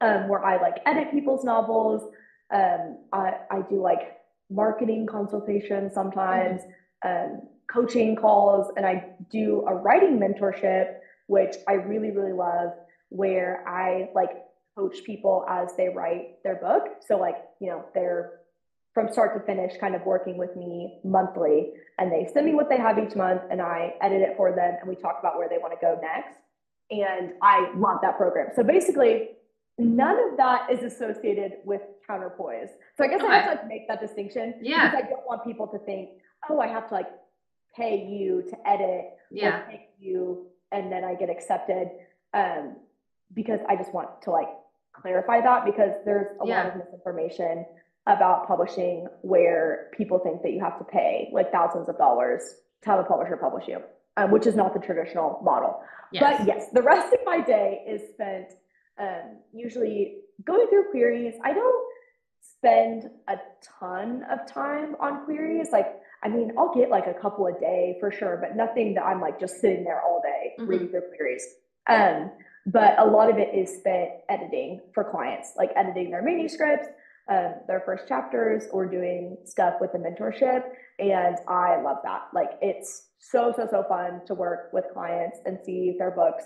[0.00, 2.12] um, where I like edit people's novels.
[2.52, 4.18] Um, I, I do like
[4.50, 6.60] marketing consultations sometimes,
[7.04, 7.34] mm-hmm.
[7.34, 7.42] um,
[7.72, 12.72] coaching calls, and I do a writing mentorship, which I really, really love,
[13.08, 14.30] where I like
[14.76, 17.02] coach people as they write their book.
[17.06, 18.40] So, like, you know, they're
[18.94, 22.68] from start to finish kind of working with me monthly and they send me what
[22.68, 25.48] they have each month and I edit it for them and we talk about where
[25.48, 26.41] they want to go next.
[26.92, 28.48] And I love that program.
[28.54, 29.30] So basically,
[29.78, 32.68] none of that is associated with counterpoise.
[32.96, 33.32] So I guess okay.
[33.32, 34.54] I have to like make that distinction.
[34.60, 34.90] Yeah.
[34.90, 36.10] Because I don't want people to think,
[36.50, 37.08] oh, I have to like
[37.74, 39.60] pay you to edit yeah.
[39.60, 41.88] or pay you and then I get accepted.
[42.34, 42.76] Um,
[43.34, 44.48] because I just want to like
[44.92, 46.64] clarify that because there's a yeah.
[46.64, 47.64] lot of misinformation
[48.06, 52.42] about publishing where people think that you have to pay like thousands of dollars
[52.82, 53.80] to have a publisher publish you,
[54.16, 55.80] um, which is not the traditional model.
[56.12, 56.38] Yes.
[56.38, 58.52] But yes, the rest of my day is spent
[59.00, 61.34] um, usually going through queries.
[61.42, 61.92] I don't
[62.40, 63.36] spend a
[63.80, 65.68] ton of time on queries.
[65.72, 65.86] Like,
[66.22, 69.20] I mean, I'll get like a couple a day for sure, but nothing that I'm
[69.20, 70.70] like just sitting there all day mm-hmm.
[70.70, 71.44] reading through queries.
[71.88, 72.30] Um,
[72.66, 76.88] but a lot of it is spent editing for clients, like editing their manuscripts,
[77.28, 80.62] um, their first chapters, or doing stuff with the mentorship.
[80.98, 82.28] And I love that.
[82.34, 86.44] Like it's so, so, so fun to work with clients and see their books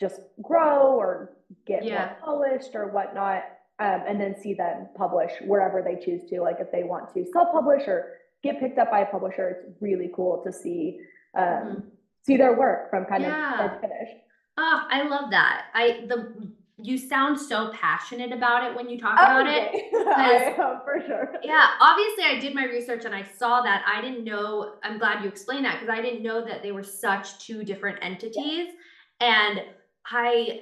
[0.00, 2.14] just grow or get yeah.
[2.22, 3.44] more polished or whatnot.
[3.78, 6.40] Um, and then see them publish wherever they choose to.
[6.40, 10.10] Like if they want to self-publish or get picked up by a publisher, it's really
[10.16, 11.00] cool to see
[11.36, 11.80] um, mm-hmm.
[12.22, 13.50] see their work from kind yeah.
[13.50, 14.08] of start to finish.
[14.56, 15.66] Oh, I love that.
[15.74, 19.70] I the you sound so passionate about it when you talk oh, about it.
[19.94, 21.32] I for sure.
[21.42, 23.82] Yeah, obviously I did my research and I saw that.
[23.86, 24.74] I didn't know.
[24.82, 27.98] I'm glad you explained that because I didn't know that they were such two different
[28.02, 28.68] entities,
[29.20, 29.50] yeah.
[29.50, 29.60] and
[30.10, 30.60] I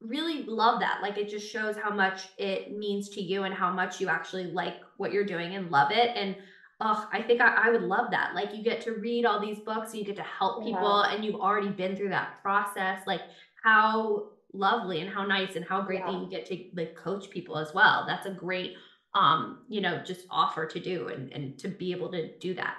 [0.00, 1.00] really love that.
[1.02, 4.44] Like it just shows how much it means to you and how much you actually
[4.44, 6.10] like what you're doing and love it.
[6.14, 6.36] And
[6.80, 8.34] oh, I think I, I, would love that.
[8.34, 11.14] Like you get to read all these books you get to help people yeah.
[11.14, 13.00] and you've already been through that process.
[13.06, 13.22] Like
[13.62, 16.12] how lovely and how nice and how great yeah.
[16.12, 18.04] that you get to like coach people as well.
[18.06, 18.76] That's a great
[19.16, 22.76] um, you know, just offer to do and, and to be able to do that.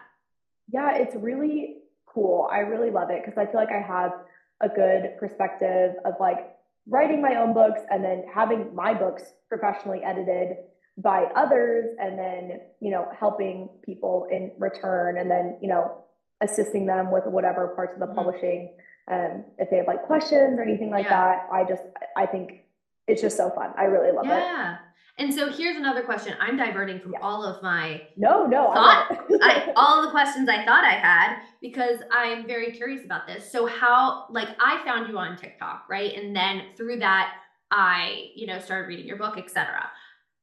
[0.72, 2.48] Yeah, it's really cool.
[2.52, 4.12] I really love it because I feel like I have
[4.62, 6.56] a good perspective of like
[6.88, 10.58] writing my own books and then having my books professionally edited
[10.98, 16.04] by others and then you know helping people in return and then you know
[16.42, 18.16] assisting them with whatever parts of the mm-hmm.
[18.16, 18.74] publishing
[19.10, 21.10] um, if they have like questions or anything like yeah.
[21.10, 21.84] that i just
[22.16, 22.64] i think
[23.08, 23.72] it's just so fun.
[23.78, 24.38] I really love yeah.
[24.38, 24.42] it.
[24.42, 24.78] Yeah.
[25.20, 26.36] And so here's another question.
[26.40, 27.20] I'm diverting from yeah.
[27.24, 32.00] all of my no no thought, I, all the questions i thought i had because
[32.12, 33.52] i'm very curious about this.
[33.52, 36.14] So how like i found you on tiktok right?
[36.14, 37.34] And then through that
[37.72, 39.90] i you know started reading your book etc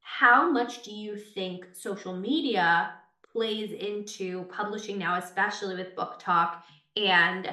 [0.00, 2.94] how much do you think social media
[3.33, 6.59] plays into publishing now, especially with BookTok
[6.96, 7.53] and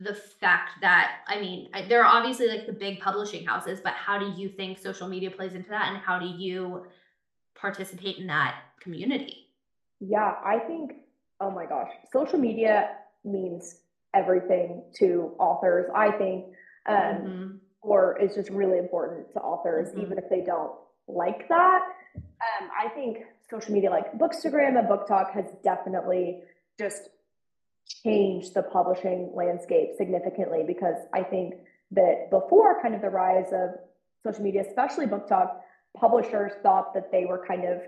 [0.00, 4.18] the fact that I mean, there are obviously like the big publishing houses, but how
[4.18, 6.86] do you think social media plays into that and how do you
[7.54, 9.48] participate in that community?
[10.00, 10.92] Yeah, I think
[11.40, 12.90] oh my gosh, social media
[13.24, 13.76] means
[14.14, 15.90] everything to authors.
[15.94, 16.46] I think
[16.86, 17.56] um mm-hmm.
[17.80, 20.02] or is just really important to authors mm-hmm.
[20.02, 20.72] even if they don't
[21.08, 21.82] like that.
[22.16, 26.42] Um, I think social media like Bookstagram and BookTok has definitely
[26.78, 27.08] just
[27.86, 31.54] changed the publishing landscape significantly because I think
[31.92, 33.70] that before kind of the rise of
[34.24, 35.56] social media, especially BookTok,
[35.96, 37.82] publishers thought that they were kind of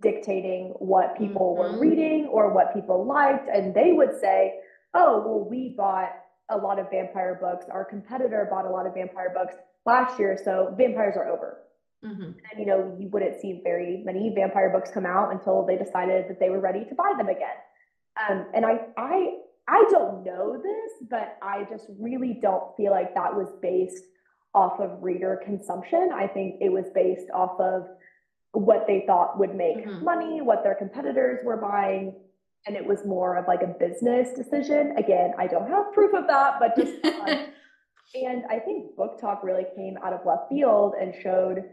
[0.00, 1.58] dictating what people Mhm.
[1.58, 3.48] were reading or what people liked.
[3.48, 4.60] And they would say,
[4.92, 6.14] oh, well, we bought
[6.50, 7.68] a lot of vampire books.
[7.68, 9.56] Our competitor bought a lot of vampire books
[9.86, 11.62] last year, so vampires are over.
[12.04, 12.34] Mhm.
[12.50, 16.28] And you know, you wouldn't see very many vampire books come out until they decided
[16.28, 17.56] that they were ready to buy them again.
[18.28, 23.14] Um, and I, I, I don't know this, but I just really don't feel like
[23.14, 24.04] that was based
[24.54, 26.10] off of reader consumption.
[26.14, 27.88] I think it was based off of
[28.52, 30.02] what they thought would make Mhm.
[30.02, 32.14] money, what their competitors were buying,
[32.66, 34.96] and it was more of like a business decision.
[34.96, 37.46] Again, I don't have proof of that, but just um,
[38.14, 41.64] and I think BookTok really came out of left field and showed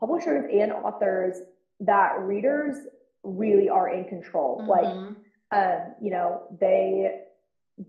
[0.00, 1.36] publishers and authors
[1.78, 2.88] that readers
[3.22, 4.64] really are in control.
[4.66, 5.16] Like, Mhm.
[5.52, 7.22] Um, you know, they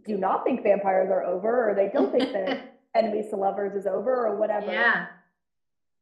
[0.06, 3.88] do not think vampires are over, or they don't think that enemies to lovers is
[3.88, 4.72] over, or whatever.
[4.72, 5.08] yeah.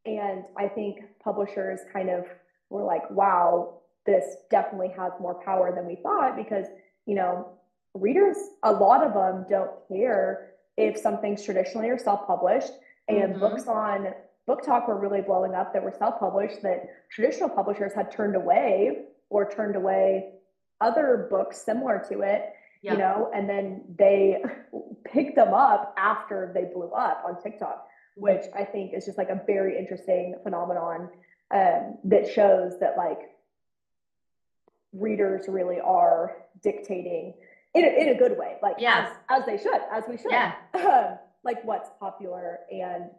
[0.06, 2.26] And I think publishers kind of
[2.70, 6.68] were like, wow, this definitely has more power than we thought because,
[7.08, 7.50] you know,
[7.96, 12.74] readers, a lot of them don't care if something's traditionally or self published.
[13.08, 13.40] And Mhm.
[13.40, 14.14] books on
[14.48, 19.06] BookTok were really blowing up that were self published that traditional publishers had turned away
[19.30, 20.35] or turned away
[20.82, 24.44] other books similar to it, you know, and then they
[25.06, 29.30] picked them up after they blew up on TikTok which I think is just like
[29.30, 31.10] a very interesting phenomenon
[31.52, 33.20] um, that shows that like
[34.94, 37.34] readers really are dictating
[37.74, 39.10] in a, in a good way, like Yeah.
[39.30, 40.54] as, as they should, as we should, Yeah.
[40.76, 43.10] um, like what's popular and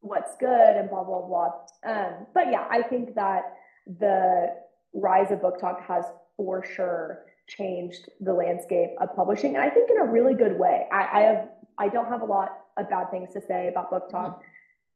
[0.00, 1.50] what's good and blah blah blah.
[1.84, 3.56] Um, but yeah, I think that
[3.98, 4.54] the
[4.94, 6.04] rise of BookTok has
[6.36, 10.86] for sure changed the landscape of publishing, and I think in a really good way.
[10.92, 14.38] I, I have I don't have a lot of bad things to say about BookTok.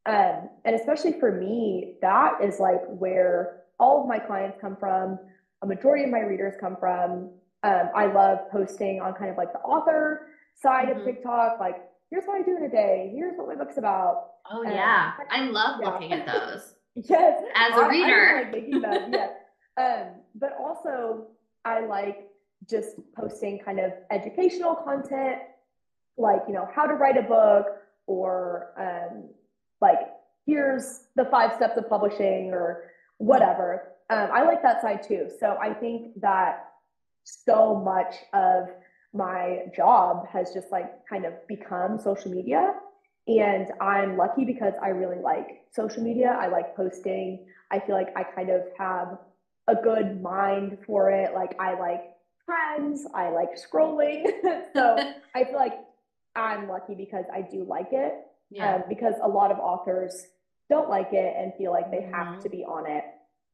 [0.06, 5.18] Um, and especially for me, that is like where all of my clients come from.
[5.62, 7.30] A majority of my readers come from.
[7.64, 10.98] Um, I love posting on kind of like the author side Mhm.
[11.00, 11.76] of TikTok, like
[12.10, 14.30] here's what I do in a day, here's what my book's about.
[14.50, 15.12] Oh Um, yeah.
[15.30, 15.88] I love yeah.
[15.90, 16.74] looking at those.
[16.94, 18.40] Yes, As a I- I reader.
[18.42, 19.12] like making them.
[19.12, 19.30] Yes,
[19.76, 20.17] um,
[20.88, 21.26] also
[21.64, 22.28] I like
[22.68, 25.42] just posting kind of educational content,
[26.16, 27.66] like you know how to write a book,
[28.06, 29.28] or um,
[29.80, 29.98] like
[30.46, 33.92] here's the five steps of publishing, or whatever.
[34.10, 35.28] Um, I like that side too.
[35.38, 36.70] So I think that
[37.24, 38.68] so much of
[39.12, 42.74] my job has just like kind of become social media.
[43.26, 46.34] And I'm lucky because I really like social media.
[46.40, 47.44] I like posting.
[47.70, 49.18] I feel like I kind of have
[49.68, 51.34] a good mind for it.
[51.34, 52.02] Like I like
[52.44, 54.24] trends, I like scrolling.
[54.74, 54.96] so
[55.34, 55.74] I feel like
[56.34, 58.14] I'm lucky because I do like it.
[58.50, 58.76] Yeah.
[58.76, 60.26] Um, because a lot of authors
[60.70, 62.42] don't like it and feel like they have Mhm.
[62.42, 63.04] to be on it.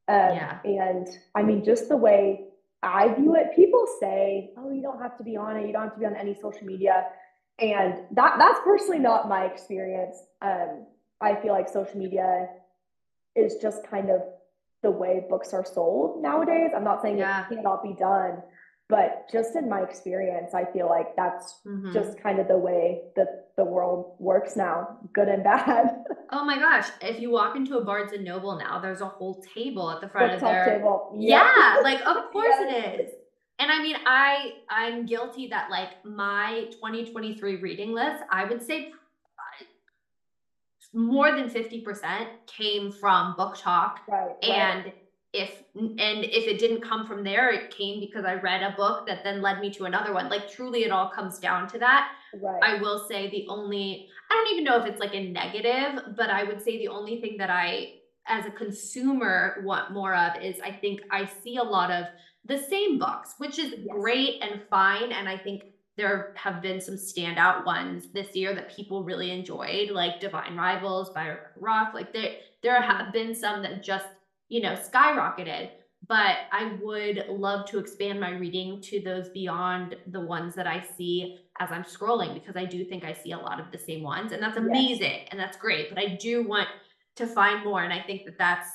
[0.07, 0.59] Um, Yeah.
[0.63, 2.47] And I mean, just the way
[2.83, 5.65] I view it, people say, "Oh, you don't have to be on it.
[5.67, 7.07] You don't have to be on any social media,"
[7.59, 10.17] and that that's personally not my experience.
[10.41, 10.85] Um,
[11.19, 12.49] I feel like social media
[13.35, 14.21] is just kind of
[14.85, 16.69] the way books are sold nowadays.
[16.75, 17.43] I'm not saying Yeah.
[17.49, 18.33] it cannot be done,
[18.87, 21.91] but just in my experience, I feel like that's Mhm.
[21.91, 22.83] just kind of the way
[23.15, 24.75] that the world works now,
[25.17, 25.85] good and bad.
[26.37, 26.87] Oh my gosh.
[27.01, 30.09] If you walk into a Barnes and Noble now, there's a whole table at the
[30.09, 30.97] front Book of their table.
[31.15, 32.65] Yeah, like of course Yes.
[32.65, 33.11] it is.
[33.59, 34.27] And I mean, I
[34.69, 38.91] I'm guilty that like my 2023 reading list, I would say
[40.95, 44.27] more than 50% came from BookTok Right.
[44.27, 44.43] right.
[44.43, 44.93] and
[45.33, 49.05] if and if it didn't come from there it came because i read a book
[49.05, 52.13] that then led me to another one like truly it all comes down to that
[52.41, 52.63] right.
[52.63, 56.29] I will say the only, I don't even know if it's like a negative, but
[56.29, 57.95] I would say the only thing that I,
[58.27, 62.05] as a consumer, want more of is I think I see a lot of
[62.45, 63.87] the same books, which is Yes.
[63.89, 65.11] great and fine.
[65.11, 65.63] And I think
[65.97, 71.09] there have been some standout ones this year that people really enjoyed, like Divine Rivals
[71.11, 71.93] by Rebecca Ross.
[71.93, 73.11] Like there, there have mm-hmm.
[73.11, 74.07] been some that just,
[74.49, 75.69] you know, skyrocketed
[76.07, 80.83] but I would love to expand my reading to those beyond the ones that I
[80.97, 84.03] see as I'm scrolling because I do think I see a lot of the same
[84.03, 84.65] ones and that's Yes.
[84.65, 86.67] amazing and that's great but I do want
[87.15, 88.69] to find more and I think that that's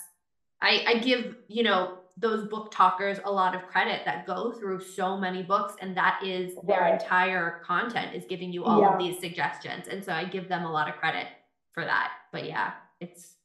[0.60, 5.16] I I give you know those BookTokers a lot of credit that go through so
[5.16, 7.00] many books and that is their Right.
[7.00, 8.92] entire content is giving you all Yeah.
[8.92, 11.26] of these suggestions and so I give them a lot of credit
[11.72, 13.36] for that but yeah it's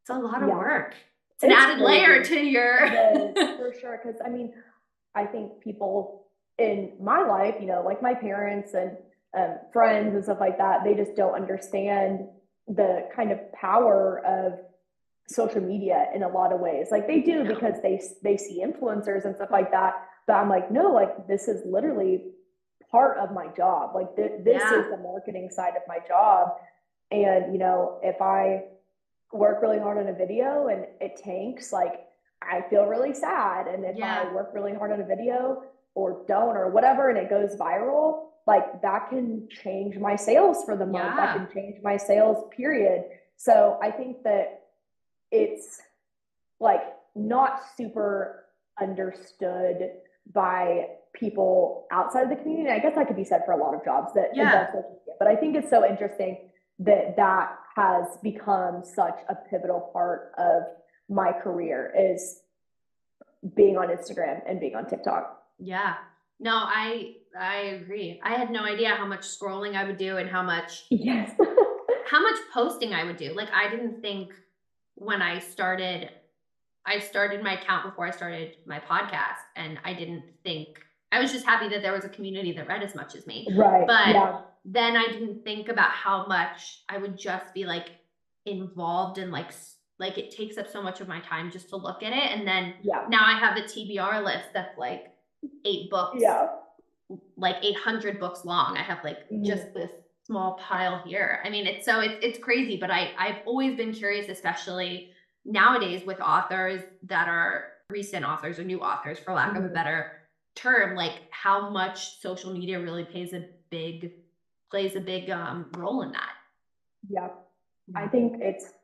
[0.00, 0.56] it's a lot of Yeah.
[0.56, 0.94] work
[1.34, 4.00] it's an It's added layer to your is, for sure.
[4.02, 4.52] Because I mean,
[5.14, 6.26] I think people
[6.58, 8.96] in my life, you know, like my parents and
[9.34, 12.26] um, friends and stuff like that, they just don't understand
[12.66, 14.58] the kind of power of
[15.28, 16.88] social media in a lot of ways.
[16.90, 19.94] Like they do because they they see influencers and stuff like that.
[20.26, 22.24] But I'm like, no, like this is literally
[22.90, 23.94] part of my job.
[23.94, 24.80] Like th- this Yeah.
[24.80, 26.56] is the marketing side of my job.
[27.10, 28.64] And you know, if I
[29.32, 32.06] work really hard on a video and it tanks, like
[32.42, 33.66] I feel really sad.
[33.66, 34.24] And if Yeah.
[34.30, 35.64] I work really hard on a video
[35.94, 40.74] or don't or whatever and it goes viral, like that can change my sales for
[40.76, 41.16] the month.
[41.16, 43.04] That can change my sales period.
[43.36, 44.57] So I think that
[45.30, 45.80] it's
[46.60, 46.82] like
[47.14, 48.44] not super
[48.80, 49.90] understood
[50.32, 52.70] by people outside of the community.
[52.70, 54.44] I guess that could be said for a lot of jobs that Yeah.
[54.44, 55.14] involve social media.
[55.18, 56.50] But I think it's so interesting
[56.80, 60.62] that that has become such a pivotal part of
[61.08, 62.42] my career is
[63.54, 65.42] being on Instagram and being on TikTok.
[65.58, 65.94] Yeah.
[66.40, 68.20] No, I I agree.
[68.22, 71.30] I had no idea how much scrolling I would do and how much Yes.
[72.06, 73.32] how much posting I would do.
[73.34, 74.32] Like I didn't think
[74.98, 76.10] when I started
[76.86, 80.80] I started my account before I started my podcast and I didn't think
[81.12, 83.46] I was just happy that there was a community that read as much as me.
[83.56, 83.86] right.
[83.86, 84.40] But- yeah.
[84.70, 87.88] Then I didn't think about how much I would just be like
[88.44, 89.50] involved in like
[89.98, 92.46] like it takes up so much of my time just to look at it and
[92.46, 93.06] then Yeah.
[93.08, 95.12] now I have a TBR list that's like
[95.64, 96.48] eight books Yeah.
[97.36, 98.76] like 800 books long.
[98.76, 99.44] I have like Mhm.
[99.46, 99.90] just this
[100.28, 101.40] small pile here.
[101.42, 105.10] I mean, it's so it's it's crazy, but I I've always been curious, especially
[105.44, 109.74] nowadays with authors that are recent authors or new authors, for lack of a Mhm.
[109.74, 110.12] better
[110.54, 114.12] term, like how much social media really plays a big
[114.70, 116.32] plays a big um role in that.
[117.08, 117.28] Yeah.
[117.94, 118.74] I think it's,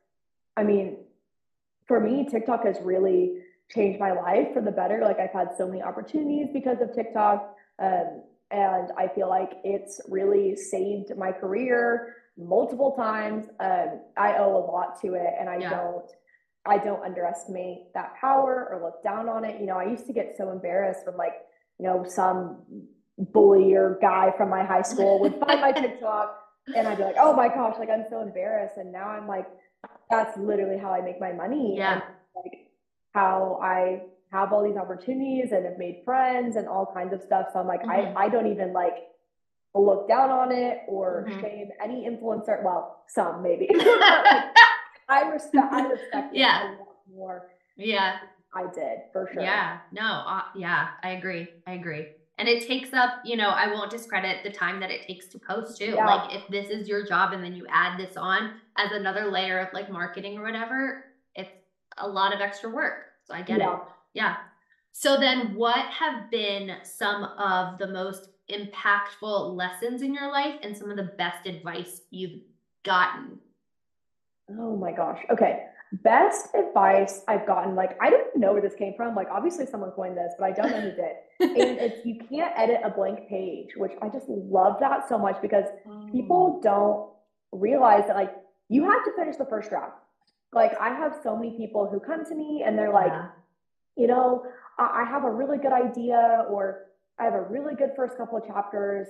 [0.57, 0.97] I mean,
[1.85, 4.99] for me, TikTok has really changed my life for the better.
[5.01, 7.55] Like I've had so many opportunities because of TikTok.
[7.77, 13.45] Um, and I feel like it's really saved my career multiple times.
[13.59, 15.69] Um, I owe a lot to it and I Yeah.
[15.69, 16.09] don't,
[16.65, 19.59] I don't underestimate that power or look down on it.
[19.59, 21.35] You know, I used to get so embarrassed when like,
[21.79, 22.63] you know, some
[23.17, 26.37] bully or guy from my high school would find my TikTok
[26.75, 28.77] and I'd be like, oh my gosh, like I'm so embarrassed.
[28.77, 29.47] And now I'm like,
[30.09, 31.75] that's literally how I make my money.
[31.77, 31.93] Yeah.
[31.93, 32.03] And
[32.35, 32.71] like
[33.13, 34.01] how I
[34.35, 37.47] have all these opportunities and have made friends and all kinds of stuff.
[37.53, 38.15] So I'm like, Mhm.
[38.17, 39.07] I, I don't even like
[39.73, 41.41] look down on it or Mhm.
[41.41, 42.61] shame any influencer.
[42.63, 43.67] Well, some maybe.
[45.07, 46.63] I respect I respect Yeah.
[46.63, 48.17] a lot more yeah.
[48.53, 49.43] I did for sure.
[49.43, 51.45] Yeah, no, uh, yeah, I agree.
[51.67, 52.07] I agree.
[52.37, 55.39] And it takes up, you know, I won't discredit the time that it takes to
[55.39, 55.91] post too.
[55.95, 56.05] Yeah.
[56.05, 59.59] Like if this is your job and then you add this on as another layer
[59.59, 61.03] of like marketing or whatever,
[61.35, 61.51] it's
[61.97, 63.07] a lot of extra work.
[63.25, 63.73] So I get Yeah.
[63.75, 63.79] it.
[64.15, 64.37] Yeah.
[64.93, 70.75] So then what have been some of the most impactful lessons in your life and
[70.75, 72.39] some of the best advice you've
[72.83, 73.37] gotten?
[74.49, 75.19] Oh my gosh.
[75.29, 75.65] Okay.
[76.03, 79.15] Best advice I've gotten, like, I don't know where this came from.
[79.15, 81.15] Like, obviously someone coined this, but I don't know who did.
[81.41, 85.41] And it's you can't edit a blank page, which I just love that so much
[85.41, 85.65] because
[86.11, 86.61] people oh.
[86.63, 88.33] don't realize that, like,
[88.69, 89.97] you have to finish the first draft.
[90.53, 93.27] Like, I have so many people who come to me and they're like, Yeah.
[93.95, 94.43] You know,
[94.77, 96.85] I, have a really good idea, or
[97.19, 99.07] I have a really good first couple of chapters,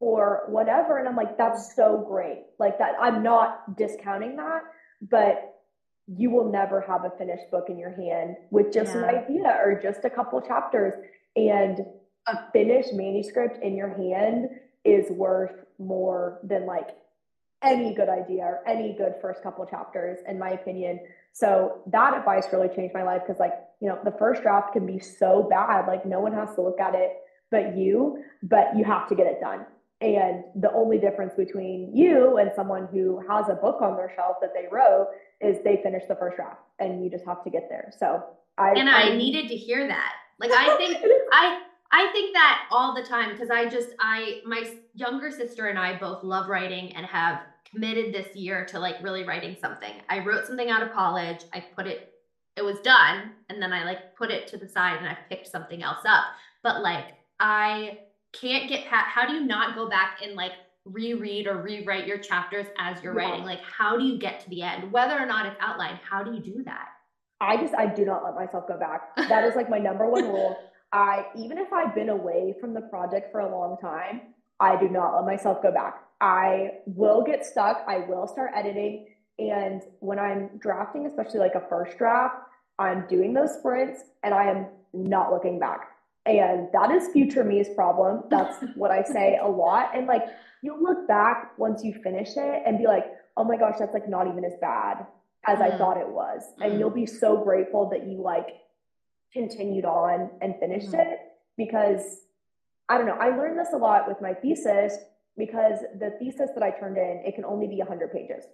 [0.00, 0.98] or whatever.
[0.98, 2.44] And I'm like, that's so great.
[2.58, 4.62] Like that, I'm not discounting that,
[5.02, 5.56] but
[6.06, 9.78] you will never have a finished book in your hand with just an idea or
[9.80, 10.94] just a couple chapters.
[11.36, 11.80] And
[12.26, 14.48] a finished manuscript in your hand
[14.84, 16.88] is worth more than like
[17.62, 21.00] any good idea or any good first couple chapters, in my opinion.
[21.32, 24.86] So that advice really changed my life because, like, you know, the first draft can
[24.86, 25.86] be so bad.
[25.86, 27.12] Like, no one has to look at it
[27.50, 29.66] but you, but you have to get it done.
[30.00, 34.36] And the only difference between you and someone who has a book on their shelf
[34.40, 35.08] that they wrote
[35.40, 37.92] is they finished the first draft and you just have to get there.
[37.98, 38.22] So
[38.58, 40.12] I And I needed to hear that.
[40.38, 40.98] Like I think
[41.32, 45.78] I I think that all the time because I just I my younger sister and
[45.78, 49.92] I both love writing and have committed this year to like really writing something.
[50.08, 51.40] I wrote something out of college.
[51.52, 52.12] I put it
[52.58, 55.46] it was done and then I like put it to the side and I picked
[55.46, 56.24] something else up.
[56.62, 57.06] But like
[57.40, 58.00] I
[58.32, 60.52] can't get past how do you not go back and like
[60.84, 63.28] reread or rewrite your chapters as you're Yeah.
[63.30, 63.44] writing?
[63.46, 64.92] Like how do you get to the end?
[64.92, 66.88] Whether or not it's outlined, how do you do that?
[67.40, 69.14] I just I do not let myself go back.
[69.28, 70.58] That is like my number one rule.
[70.92, 74.22] I even if I've been away from the project for a long time,
[74.58, 76.02] I do not let myself go back.
[76.20, 77.84] I will get stuck.
[77.86, 79.06] I will start editing.
[79.38, 82.34] And when I'm drafting, especially like a first draft,
[82.78, 85.88] I'm doing those sprints and I am not looking back.
[86.26, 88.22] And that is future me's problem.
[88.30, 89.90] That's what I say a lot.
[89.96, 90.22] And like
[90.62, 93.04] you'll look back once you finish it and be like,
[93.36, 95.06] oh my gosh, that's like not even as bad
[95.46, 95.78] as I Mm.
[95.78, 96.42] thought it was.
[96.60, 98.48] And you'll be so grateful that you like
[99.32, 101.00] continued on and finished Mhm.
[101.12, 101.18] it
[101.56, 102.22] because
[102.88, 104.96] I don't know, I learned this a lot with my thesis
[105.36, 108.44] because the thesis that I turned in, it can only be 100 pages.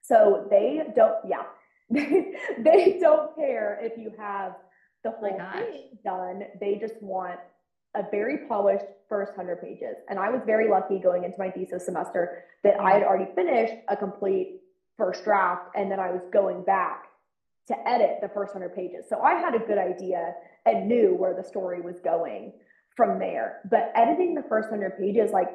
[0.00, 1.42] So they don't, yeah,
[1.90, 4.56] they don't care if you have
[5.04, 5.54] the Oh whole gosh.
[5.54, 6.42] thing done.
[6.60, 7.38] They just want
[7.94, 9.96] a very polished first 100 pages.
[10.08, 13.74] And I was very lucky going into my thesis semester that I had already finished
[13.88, 14.60] a complete
[14.96, 17.06] first draft and then I was going back
[17.68, 19.04] to edit the first 100 pages.
[19.08, 20.34] So I had a good idea
[20.66, 22.52] and knew where the story was going
[22.96, 23.60] from there.
[23.70, 25.48] But editing the first 100 pages, like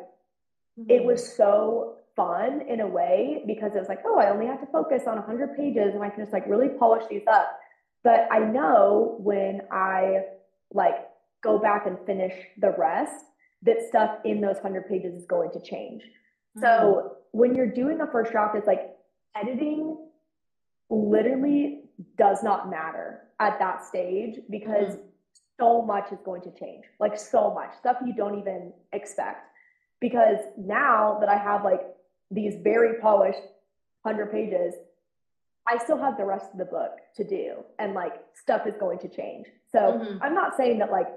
[0.77, 1.07] it mm-hmm.
[1.07, 4.67] was so fun in a way because it was like, oh, I only have to
[4.67, 7.59] focus on 100 pages and I can just like really polish these up.
[8.03, 10.23] But I know when I
[10.71, 11.07] like
[11.43, 13.25] go back and finish the rest,
[13.63, 16.03] that stuff in those 100 pages is going to change.
[16.59, 17.07] So mm-hmm.
[17.31, 18.91] when you're doing the first draft, it's like
[19.35, 19.97] editing
[20.89, 21.81] literally
[22.17, 25.07] does not matter at that stage because mm-hmm.
[25.59, 26.83] so much is going to change.
[26.99, 29.47] Like so much stuff you don't even expect.
[29.99, 31.81] Because now that I have like
[32.33, 33.41] these very polished
[34.03, 34.73] 100 pages,
[35.67, 38.99] I still have the rest of the book to do and like stuff is going
[38.99, 39.47] to change.
[39.71, 40.19] So Mhm.
[40.21, 41.07] I'm not saying that like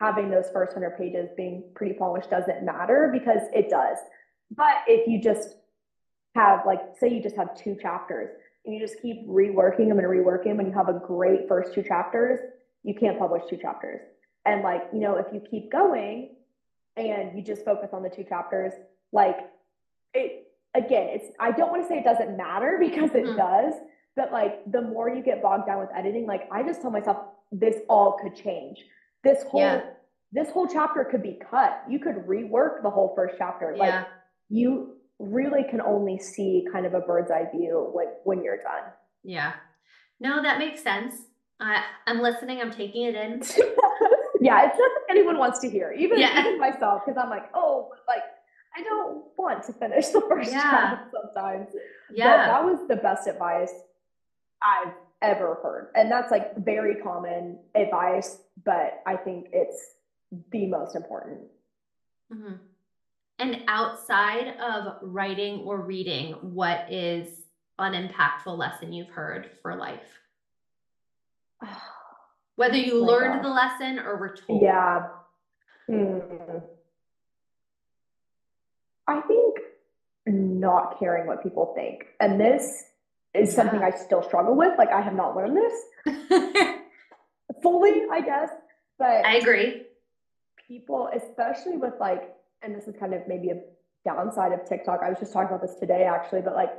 [0.00, 3.98] having those first 100 pages being pretty polished doesn't matter because it does.
[4.50, 5.56] But if you just
[6.34, 8.30] have like, say you just have two chapters
[8.64, 11.74] and you just keep reworking them and reworking them and you have a great first
[11.74, 12.38] two chapters,
[12.82, 14.00] you can't publish two chapters.
[14.44, 16.34] And like, you know, if you keep going
[16.96, 18.72] and you just focus on the two chapters,
[19.12, 19.38] like
[20.14, 23.36] it again, it's I don't want to say it doesn't matter because it Mhm.
[23.36, 23.74] does,
[24.16, 27.18] but like the more you get bogged down with editing, like I just tell myself
[27.50, 28.84] this all could change.
[29.24, 29.82] This whole Yeah.
[30.32, 31.82] this whole chapter could be cut.
[31.88, 33.76] You could rework the whole first chapter.
[33.76, 34.04] Like Yeah.
[34.48, 38.84] you really can only see kind of a bird's eye view when when you're done.
[39.22, 39.52] Yeah.
[40.20, 41.14] No, that makes sense.
[41.60, 43.40] I I'm listening, I'm taking it in.
[44.40, 46.40] yeah, it's not that anyone wants to hear, even, Yeah.
[46.40, 48.22] even myself, because I'm like, oh, like
[48.74, 51.04] I don't want to finish the first Yeah.
[51.10, 51.68] sometimes.
[51.72, 52.46] But Yeah.
[52.46, 53.72] that was the best advice
[54.62, 55.90] I've ever heard.
[55.94, 59.96] And that's like very common advice, but I think it's
[60.50, 61.50] the most important.
[62.32, 62.58] Mhm.
[63.38, 67.46] And outside of writing or reading, what is
[67.78, 70.20] an impactful lesson you've heard for life?
[72.56, 74.62] Whether you Oh learned the lesson or were told.
[74.62, 75.08] Yeah.
[75.86, 76.58] Hmm.
[79.12, 79.58] I think
[80.26, 82.06] not caring what people think.
[82.20, 82.84] And this
[83.34, 84.78] is something I still struggle with.
[84.78, 86.16] Like I have not learned this
[87.62, 88.50] fully, I guess.
[88.98, 89.82] But I agree.
[90.68, 93.60] people, especially with like, and this is kind of maybe a
[94.04, 95.00] downside of TikTok.
[95.04, 96.70] I was just talking about this today actually, but like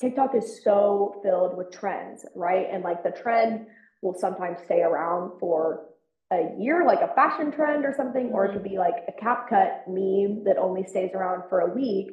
[0.00, 2.66] TikTok is so filled with trends, right?
[2.70, 3.66] And like the trend
[4.02, 5.86] will sometimes stay around for
[6.32, 9.88] a year, like a fashion trend or something, or it could be like a CapCut
[9.88, 12.12] meme that only stays around for a week.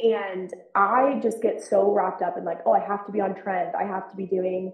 [0.00, 3.34] And I just get so wrapped up in like, oh, I have to be on
[3.34, 3.74] trend.
[3.74, 4.72] I have to be doing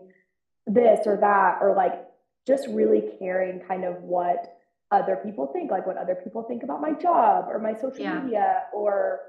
[0.67, 2.05] this or that, or like
[2.47, 4.57] just really caring kind of what
[4.91, 8.21] other people think, like what other people think about my job or my social Yeah.
[8.21, 9.21] media or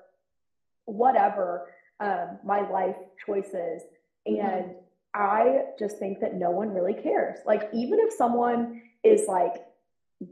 [0.85, 3.83] whatever, um, my life choices.
[4.27, 4.43] Mhm.
[4.43, 4.75] And
[5.13, 7.39] I just think that no one really cares.
[7.45, 9.65] Like, even if someone is like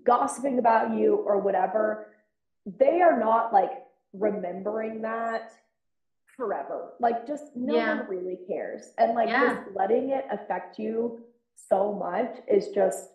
[0.03, 2.07] gossiping about you or whatever,
[2.65, 3.71] they are not like
[4.13, 5.51] remembering that
[6.37, 6.93] forever.
[6.99, 7.97] Like, just no Yeah.
[7.97, 8.93] one really cares.
[8.97, 9.55] And like, Yeah.
[9.63, 11.23] just letting it affect you
[11.55, 13.09] so much is just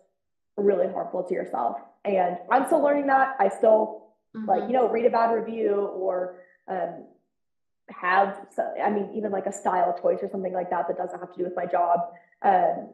[0.57, 1.77] really harmful to yourself.
[2.03, 3.35] And I'm still learning that.
[3.39, 4.03] I still
[4.47, 4.67] like Mhm.
[4.67, 6.35] you know read a bad review or
[6.67, 7.05] um,
[7.89, 11.19] have so, i mean even like a style choice or something like that that doesn't
[11.19, 12.89] have to do with my job um,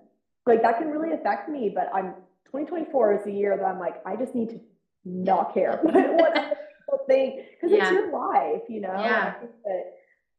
[0.45, 2.13] like that can really affect me but i'm
[2.51, 4.59] 2024 is the year that i'm like i just need to
[5.05, 5.95] not care what
[6.37, 7.83] other people think because Yeah.
[7.83, 9.35] it's your life you know Yeah.
[9.65, 9.93] that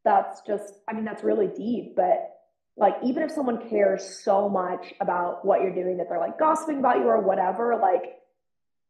[0.04, 2.28] that's just i mean that's really deep but
[2.76, 6.78] like even if someone cares so much about what you're doing that they're like gossiping
[6.78, 8.18] about you or whatever like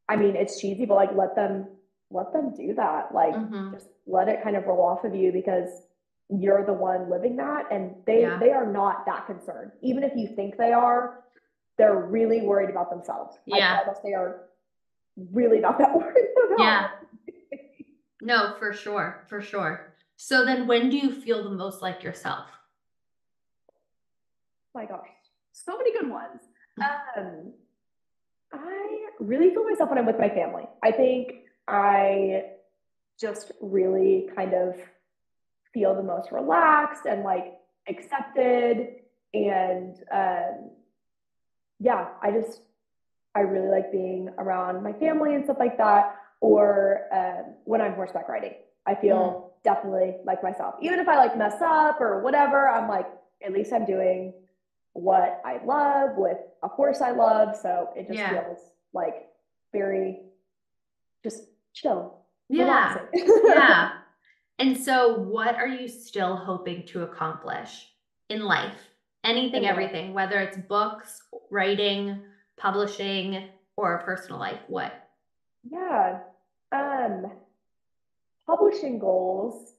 [0.09, 1.67] i mean it's cheesy but like let them
[2.11, 3.71] let them do that like Mhm.
[3.73, 5.69] just let it kind of roll off of you because
[6.29, 8.37] you're the one living that and they Yeah.
[8.37, 11.23] they are not that concerned even if you think they are
[11.77, 13.83] they're really worried about themselves I Yeah.
[13.83, 14.45] promise they are
[15.31, 16.89] really not that worried about Yeah.
[18.21, 19.93] No, for sure, for sure.
[20.15, 22.47] So then when do you feel the most like yourself?
[24.75, 25.07] my gosh
[25.51, 26.41] so many good ones
[27.15, 27.53] um
[28.51, 31.31] i really feel myself when i'm with my family i think
[31.67, 32.43] i
[33.21, 34.75] just really kind of
[35.73, 37.53] feel the most relaxed and like
[37.87, 38.95] accepted
[39.35, 40.71] and um,
[41.83, 42.61] yeah, I just
[43.35, 46.15] I really like being around my family and stuff like that.
[46.39, 48.53] Or um, when I'm horseback riding,
[48.85, 49.63] I feel mm.
[49.63, 50.75] definitely like myself.
[50.81, 53.07] Even if I like mess up or whatever, I'm like
[53.45, 54.33] at least I'm doing
[54.93, 57.55] what I love with a horse I love.
[57.61, 58.29] So it just yeah.
[58.29, 58.59] feels
[58.93, 59.27] like
[59.73, 60.21] very
[61.21, 62.19] just chill.
[62.49, 62.99] Yeah.
[63.13, 63.91] yeah.
[64.59, 67.89] And so, what are you still hoping to accomplish
[68.29, 68.77] in life?
[69.23, 72.21] Anything, everything, whether it's books, writing,
[72.57, 74.59] publishing, or personal life.
[74.67, 74.91] What?
[75.69, 76.19] Yeah.
[76.71, 77.31] Um,
[78.45, 79.73] publishing goals.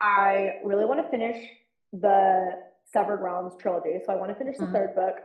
[0.00, 1.36] I really want to finish
[1.92, 2.58] the
[2.92, 3.98] Severed Realms trilogy.
[4.04, 4.74] So I want to finish the mm-hmm.
[4.74, 5.16] third book.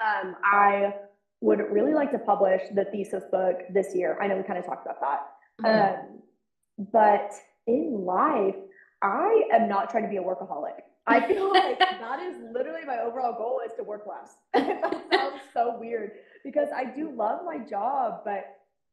[0.00, 0.94] Um, I
[1.40, 4.18] would really like to publish the thesis book this year.
[4.20, 5.20] I know we kind of talked about that.
[5.62, 6.00] Mm-hmm.
[6.00, 7.32] Um, but
[7.66, 8.54] in life,
[9.02, 10.80] I am not trying to be a workaholic.
[11.22, 14.36] I feel like that is literally my overall goal is to work less.
[14.52, 16.12] that sounds so weird
[16.44, 18.44] because I do love my job, but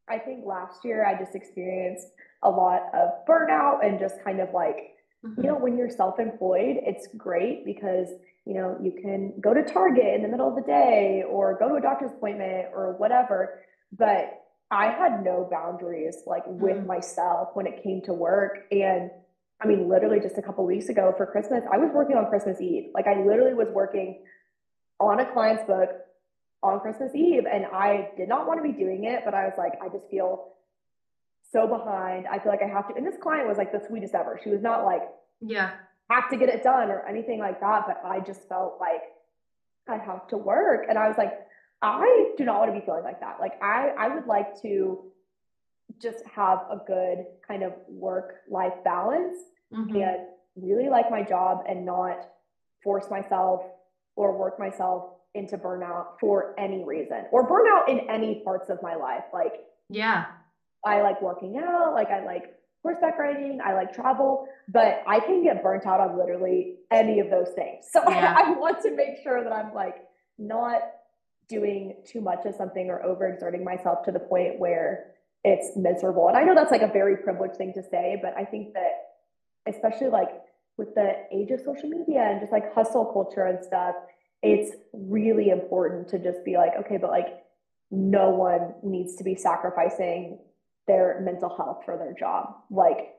[0.07, 2.07] I think last year I just experienced
[2.43, 4.95] a lot of burnout and just kind of like,
[5.25, 5.41] mm-hmm.
[5.41, 8.07] you know, when you're self employed, it's great because,
[8.45, 11.67] you know, you can go to Target in the middle of the day or go
[11.67, 13.61] to a doctor's appointment or whatever.
[13.97, 14.41] But
[14.71, 16.87] I had no boundaries like with mm-hmm.
[16.87, 18.59] myself when it came to work.
[18.71, 19.11] And
[19.61, 22.59] I mean, literally just a couple weeks ago for Christmas, I was working on Christmas
[22.59, 22.91] Eve.
[22.93, 24.23] Like I literally was working
[24.99, 25.89] on a client's book
[26.61, 29.53] on Christmas Eve and I did not want to be doing it, but I was
[29.57, 30.53] like, I just feel
[31.51, 32.27] so behind.
[32.27, 32.95] I feel like I have to.
[32.95, 34.39] And this client was like the sweetest ever.
[34.43, 35.03] She was not like,
[35.41, 35.71] yeah,
[36.09, 37.83] have to get it done or anything like that.
[37.87, 39.01] But I just felt like
[39.87, 40.85] I have to work.
[40.89, 41.33] And I was like,
[41.81, 43.37] I do not want to be feeling like that.
[43.39, 45.11] Like I, I would like to
[46.01, 49.37] just have a good kind of work life balance
[49.73, 49.95] mm-hmm.
[49.95, 50.17] and
[50.55, 52.29] really like my job and not
[52.83, 53.61] force myself
[54.15, 58.95] or work myself into burnout for any reason or burnout in any parts of my
[58.95, 59.23] life.
[59.33, 59.53] Like,
[59.89, 60.25] yeah,
[60.85, 65.43] I like working out, like, I like horseback riding, I like travel, but I can
[65.43, 67.85] get burnt out on literally any of those things.
[67.91, 68.35] So yeah.
[68.37, 70.05] I, I want to make sure that I'm like
[70.37, 70.81] not
[71.49, 75.14] doing too much of something or overexerting myself to the point where
[75.45, 76.27] it's miserable.
[76.27, 79.11] And I know that's like a very privileged thing to say, but I think that
[79.67, 80.29] especially like
[80.75, 83.93] with the age of social media and just like hustle culture and stuff,
[84.41, 87.43] it's really important to just be like, okay, but like
[87.91, 90.39] no one needs to be sacrificing
[90.87, 92.55] their mental health for their job.
[92.71, 93.13] Like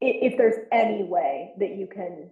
[0.00, 2.28] if there's any way that you can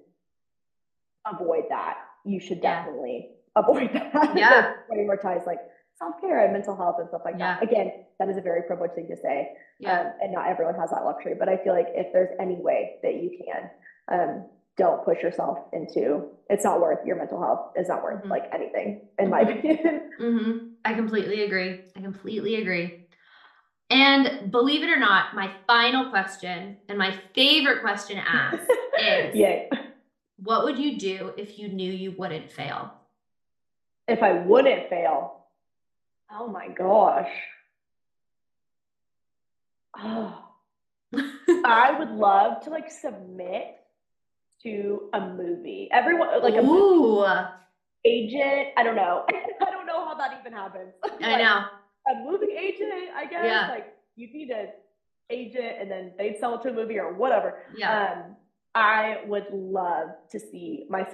[1.24, 3.62] avoid that, you should definitely yeah.
[3.62, 4.36] avoid that.
[4.36, 4.72] Yeah.
[4.90, 5.60] Prioritize like
[6.00, 7.60] self-care and mental health and stuff like yeah.
[7.60, 7.62] that.
[7.62, 9.52] Again, that is a very privileged thing to say.
[9.78, 10.00] Yeah.
[10.00, 12.96] Um, and not everyone has that luxury, but I feel like if there's any way
[13.02, 13.70] that you can,
[14.10, 14.46] um,
[14.80, 18.30] don't push yourself into it's not worth your mental health is not worth mm-hmm.
[18.30, 19.30] like anything in mm-hmm.
[19.30, 20.58] my opinion mm-hmm.
[20.86, 23.06] i completely agree i completely agree
[23.90, 28.62] and believe it or not my final question and my favorite question to ask
[28.98, 29.68] is Yay.
[30.38, 32.90] what would you do if you knew you wouldn't fail
[34.08, 35.39] if i wouldn't fail
[36.32, 37.30] oh my gosh
[39.98, 40.44] oh
[41.64, 43.80] i would love to like submit
[44.62, 45.88] to a movie.
[45.92, 47.24] Everyone like a Ooh.
[48.04, 48.68] agent.
[48.76, 49.24] I don't know.
[49.66, 50.92] I don't know how that even happens.
[51.22, 51.64] I know.
[52.08, 53.44] A movie agent, I guess.
[53.44, 53.68] Yeah.
[53.68, 54.68] Like you need an
[55.30, 57.62] agent and then they'd sell it to a movie or whatever.
[57.76, 58.24] Yeah.
[58.26, 58.36] Um,
[58.74, 61.04] I would love to see my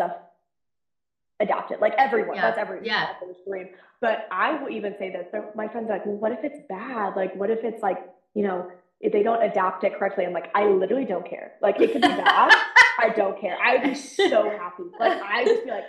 [1.37, 1.81] stuff adapted.
[1.81, 2.37] Like everyone.
[2.37, 2.43] Yeah.
[2.43, 3.13] That's every yeah.
[3.47, 3.69] dream.
[4.01, 5.27] But I will even say this.
[5.55, 7.17] My friends are like, well, what if it's bad?
[7.17, 7.99] Like, what if it's like,
[8.35, 8.71] you know,
[9.01, 10.25] if they don't adapt it correctly?
[10.27, 11.53] I'm like, I literally don't care.
[11.63, 12.53] Like it could be bad.
[12.99, 13.57] I don't care.
[13.63, 14.85] I would be so happy.
[14.99, 15.85] Like I would be like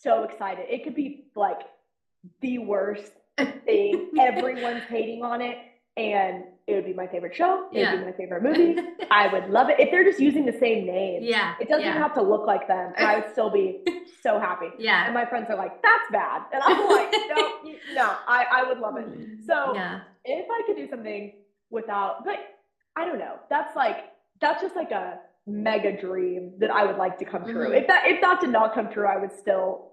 [0.00, 0.66] so excited.
[0.68, 1.60] It could be like
[2.40, 3.12] the worst
[3.64, 4.10] thing.
[4.20, 5.56] Everyone's hating on it.
[5.96, 7.68] And it would be my favorite show.
[7.72, 7.92] It yeah.
[7.92, 8.80] would be my favorite movie.
[9.10, 9.80] I would love it.
[9.80, 11.22] If they're just using the same name.
[11.22, 11.54] Yeah.
[11.60, 11.98] It doesn't yeah.
[11.98, 12.92] have to look like them.
[12.96, 13.84] I would still be
[14.22, 14.68] so happy.
[14.78, 15.04] Yeah.
[15.04, 16.42] And my friends are like, that's bad.
[16.52, 19.08] And I'm like, no, no, I, I would love it.
[19.46, 20.00] So yeah.
[20.24, 21.34] if I could do something
[21.70, 22.38] without, but
[22.96, 23.36] I don't know.
[23.48, 23.96] That's like,
[24.40, 27.66] that's just like a mega dream that I would like to come true.
[27.66, 27.74] Mm-hmm.
[27.74, 29.92] If that if that did not come true, I would still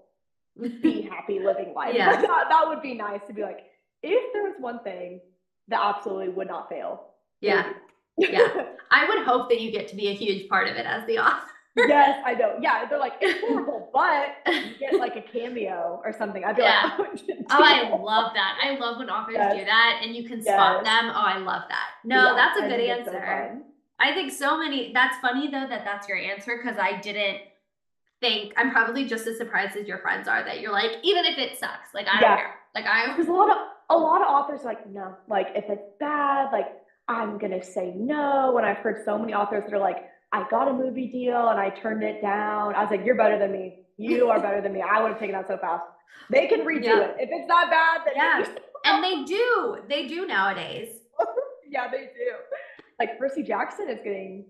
[0.82, 1.94] be happy living life.
[1.94, 2.20] Yeah.
[2.20, 3.60] that, that would be nice to be like,
[4.02, 5.20] if there was one thing
[5.68, 7.08] that absolutely would not fail.
[7.40, 7.72] Yeah.
[8.16, 8.66] yeah.
[8.90, 11.18] I would hope that you get to be a huge part of it as the
[11.18, 11.42] author.
[11.76, 12.56] yes, I know.
[12.60, 16.44] Yeah, they're like, it's horrible, but you get like a cameo or something.
[16.44, 16.96] I'd be yeah.
[16.98, 18.58] like, oh, oh, I love that.
[18.62, 19.56] I love when authors yes.
[19.56, 20.84] do that and you can spot yes.
[20.84, 21.12] them.
[21.14, 21.88] Oh, I love that.
[22.04, 23.62] No, yeah, that's a good answer.
[24.00, 27.38] I think so many, that's funny though that that's your answer because I didn't
[28.20, 31.38] think I'm probably just as surprised as your friends are that you're like, even if
[31.38, 32.36] it sucks, like I don't Yeah.
[32.36, 32.54] care.
[32.74, 33.58] Like I Because a lot of
[33.90, 36.66] a lot of authors are like, no, like if it's bad, like
[37.08, 38.56] I'm gonna say no.
[38.58, 41.58] And I've heard so many authors that are like, I got a movie deal and
[41.58, 42.74] I turned it down.
[42.74, 43.80] I was like, you're better than me.
[43.96, 44.82] You are better than me.
[44.82, 45.84] I would have taken that so fast.
[46.30, 47.00] They can redo Yeah.
[47.00, 47.16] it.
[47.18, 48.46] If it's not bad, then Yeah.
[48.84, 49.78] and they do.
[49.88, 50.98] They do nowadays.
[51.68, 52.82] yeah, they do.
[52.98, 54.44] Like Percy Jackson is getting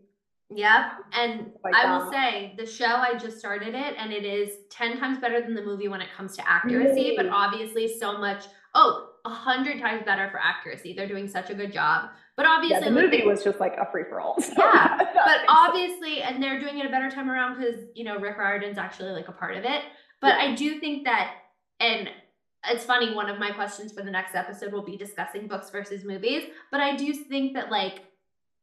[0.51, 0.93] Yep.
[1.13, 4.99] And Like I will say the show I just started it and it is 10
[4.99, 9.08] times better than the movie when it comes to accuracy, but obviously so much oh,
[9.29, 10.95] a hundred times better for accuracy.
[10.95, 12.11] They're doing such a good job.
[12.37, 14.37] But yeah, obviously the movie was just like a free for all.
[14.57, 18.39] Yeah, but obviously, and they're doing it a better time around because you know Rick
[18.39, 19.83] Riordan's actually like a part of it.
[20.21, 20.51] But Yeah.
[20.51, 21.35] I do think that,
[21.81, 22.09] and
[22.71, 23.15] it's funny.
[23.15, 26.45] One of my questions for the next episode will be discussing books versus movies.
[26.71, 28.05] But I do think that like.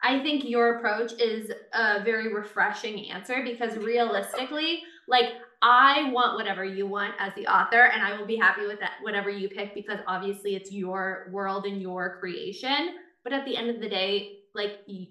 [0.03, 5.30] I think your approach is a very refreshing answer because realistically, like
[5.68, 8.91] I want whatever you want as the author, and I will be happy with that
[9.01, 12.97] whatever you pick because obviously it's your world and your creation.
[13.24, 15.07] But at the end of the day, like you,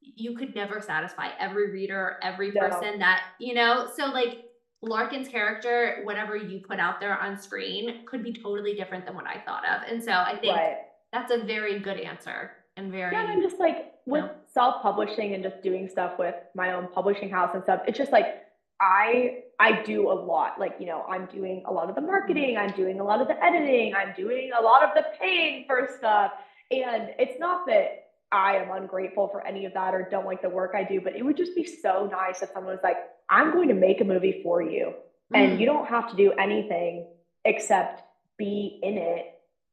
[0.00, 2.62] you could never satisfy every reader, every No.
[2.68, 4.46] person that, you know, so like
[4.82, 9.28] Larkin's character, whatever you put out there on screen, could be totally different than what
[9.28, 9.88] I thought of.
[9.88, 10.78] And so I think right.
[11.12, 14.30] that's a very good answer and very, Yeah, and I'm just like with No.
[14.52, 17.82] self-publishing and just doing stuff with my own publishing house and stuff.
[17.86, 18.42] It's just like
[18.80, 20.58] I I do a lot.
[20.60, 23.28] Like, you know, I'm doing a lot of the marketing, I'm doing a lot of
[23.28, 26.32] the editing, I'm doing a lot of the paying for stuff.
[26.70, 30.50] And it's not that I am ungrateful for any of that or don't like the
[30.50, 32.96] work I do, but it would just be so nice if someone was like,
[33.30, 34.94] I'm going to make a movie for you.
[35.34, 35.60] And Mm.
[35.60, 37.06] you don't have to do anything
[37.44, 38.02] except
[38.36, 39.26] be in it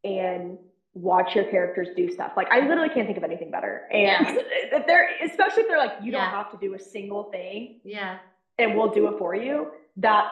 [0.03, 0.57] and
[0.95, 2.33] watch your characters do stuff.
[2.37, 3.87] Like I literally can't think of anything better.
[3.91, 4.27] And
[4.71, 6.25] if they're especially if they're like, you Yeah.
[6.31, 8.17] don't have to do a single thing yeah,
[8.63, 9.71] and we'll do it for you.
[9.97, 10.31] That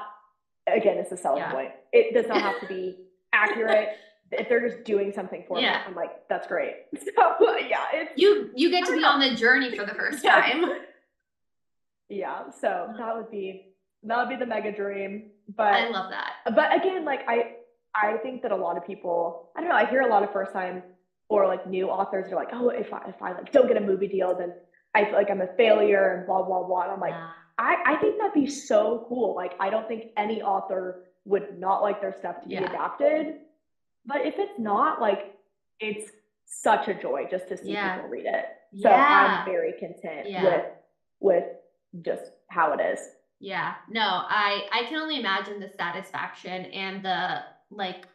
[0.67, 1.51] again is a selling Yeah.
[1.51, 1.71] point.
[1.91, 2.97] It does not have to be
[3.33, 3.89] accurate.
[4.33, 5.71] if they're just doing something for Yeah.
[5.73, 6.75] me, I'm like, that's great.
[6.97, 10.23] So yeah, it's you you get to be don't on the journey for the first
[10.23, 10.39] Yeah.
[10.41, 10.65] time.
[12.09, 12.49] yeah.
[12.51, 12.97] So mm-hmm.
[12.97, 13.73] that would be
[14.03, 15.31] that would be the mega dream.
[15.55, 16.55] But I love that.
[16.55, 17.55] but again, like I
[17.93, 20.31] I think that a lot of people, I don't know, I hear a lot of
[20.31, 20.81] first time
[21.27, 23.81] or like new authors are like, oh, if I if I like don't get a
[23.81, 24.53] movie deal, then
[24.95, 26.83] I feel like I'm a failure and blah blah blah.
[26.83, 27.29] And I'm like, Yeah.
[27.61, 29.35] I, I think that'd be so cool.
[29.35, 33.35] Like I don't think any author would not like their stuff to be adapted.
[34.05, 35.35] But if it's not, like
[35.79, 36.11] it's
[36.45, 37.95] such a joy just to see Yeah.
[37.97, 38.45] people read it.
[38.81, 39.43] So Yeah.
[39.43, 40.43] I'm very content Yeah.
[40.43, 40.65] with
[41.19, 41.45] with
[42.01, 42.99] just how it is.
[43.39, 43.75] Yeah.
[43.89, 48.07] No, I I can only imagine the satisfaction and the like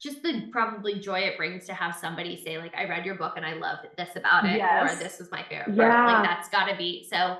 [0.00, 3.34] just the probably joy it brings to have somebody say like I read your book
[3.36, 5.76] and I loved this about it or this was my favorite part.
[5.76, 6.06] Yeah.
[6.06, 7.04] Like that's got to be.
[7.04, 7.38] So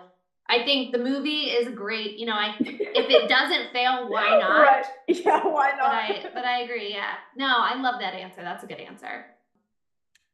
[0.51, 2.19] I think the movie is great.
[2.19, 4.61] You know, I if it doesn't fail, why not?
[4.61, 4.87] Right.
[5.09, 5.93] Yeah, why But not?
[5.93, 6.93] I but I agree.
[6.93, 7.13] Yeah.
[7.37, 8.43] No, I love that answer.
[8.43, 9.27] That's a good answer.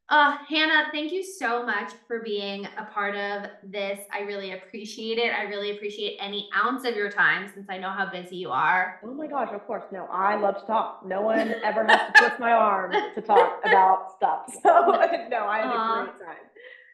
[0.08, 3.98] Uh, Hannah, thank you so much for being a part of this.
[4.12, 5.34] I really appreciate it.
[5.34, 9.00] I really appreciate any ounce of your time since I know how busy you are.
[9.02, 9.82] Oh my gosh, of course.
[9.90, 11.04] No, I love to talk.
[11.04, 14.44] No one ever has to twist my arm to talk about stuff.
[14.62, 14.70] So
[15.28, 16.36] no, I had a great time.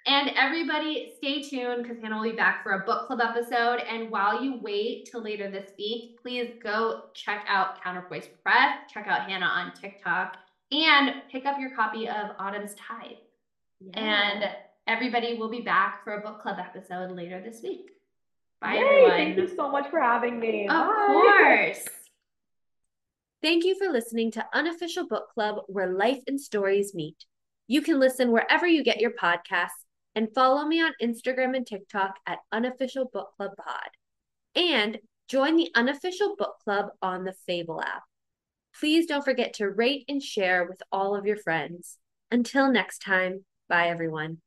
[0.06, 3.80] And everybody, stay tuned because Hannah will be back for a book club episode.
[3.88, 9.06] And while you wait till later this week, please go check out Counterpoise Press, check
[9.06, 10.38] out Hannah on TikTok,
[10.72, 13.18] and pick up your copy of Autumn's Tithe.
[13.94, 14.50] And
[14.88, 17.90] everybody will be back for a book club episode later this week.
[18.60, 19.10] Bye, Yay, everyone.
[19.10, 20.64] Thank you so much for having me.
[20.64, 21.06] Of Bye.
[21.06, 21.84] course.
[23.40, 27.24] Thank you for listening to Unofficial Book Club, where life and stories meet.
[27.66, 29.82] You can listen wherever you get your podcasts
[30.14, 33.90] and follow me on Instagram and TikTok at Unofficial Book Club Pod.
[34.54, 34.98] And
[35.28, 38.02] join the Unofficial Book Club on the Fable app.
[38.78, 41.98] Please don't forget to rate and share with all of your friends.
[42.30, 44.38] Until next time, bye everyone.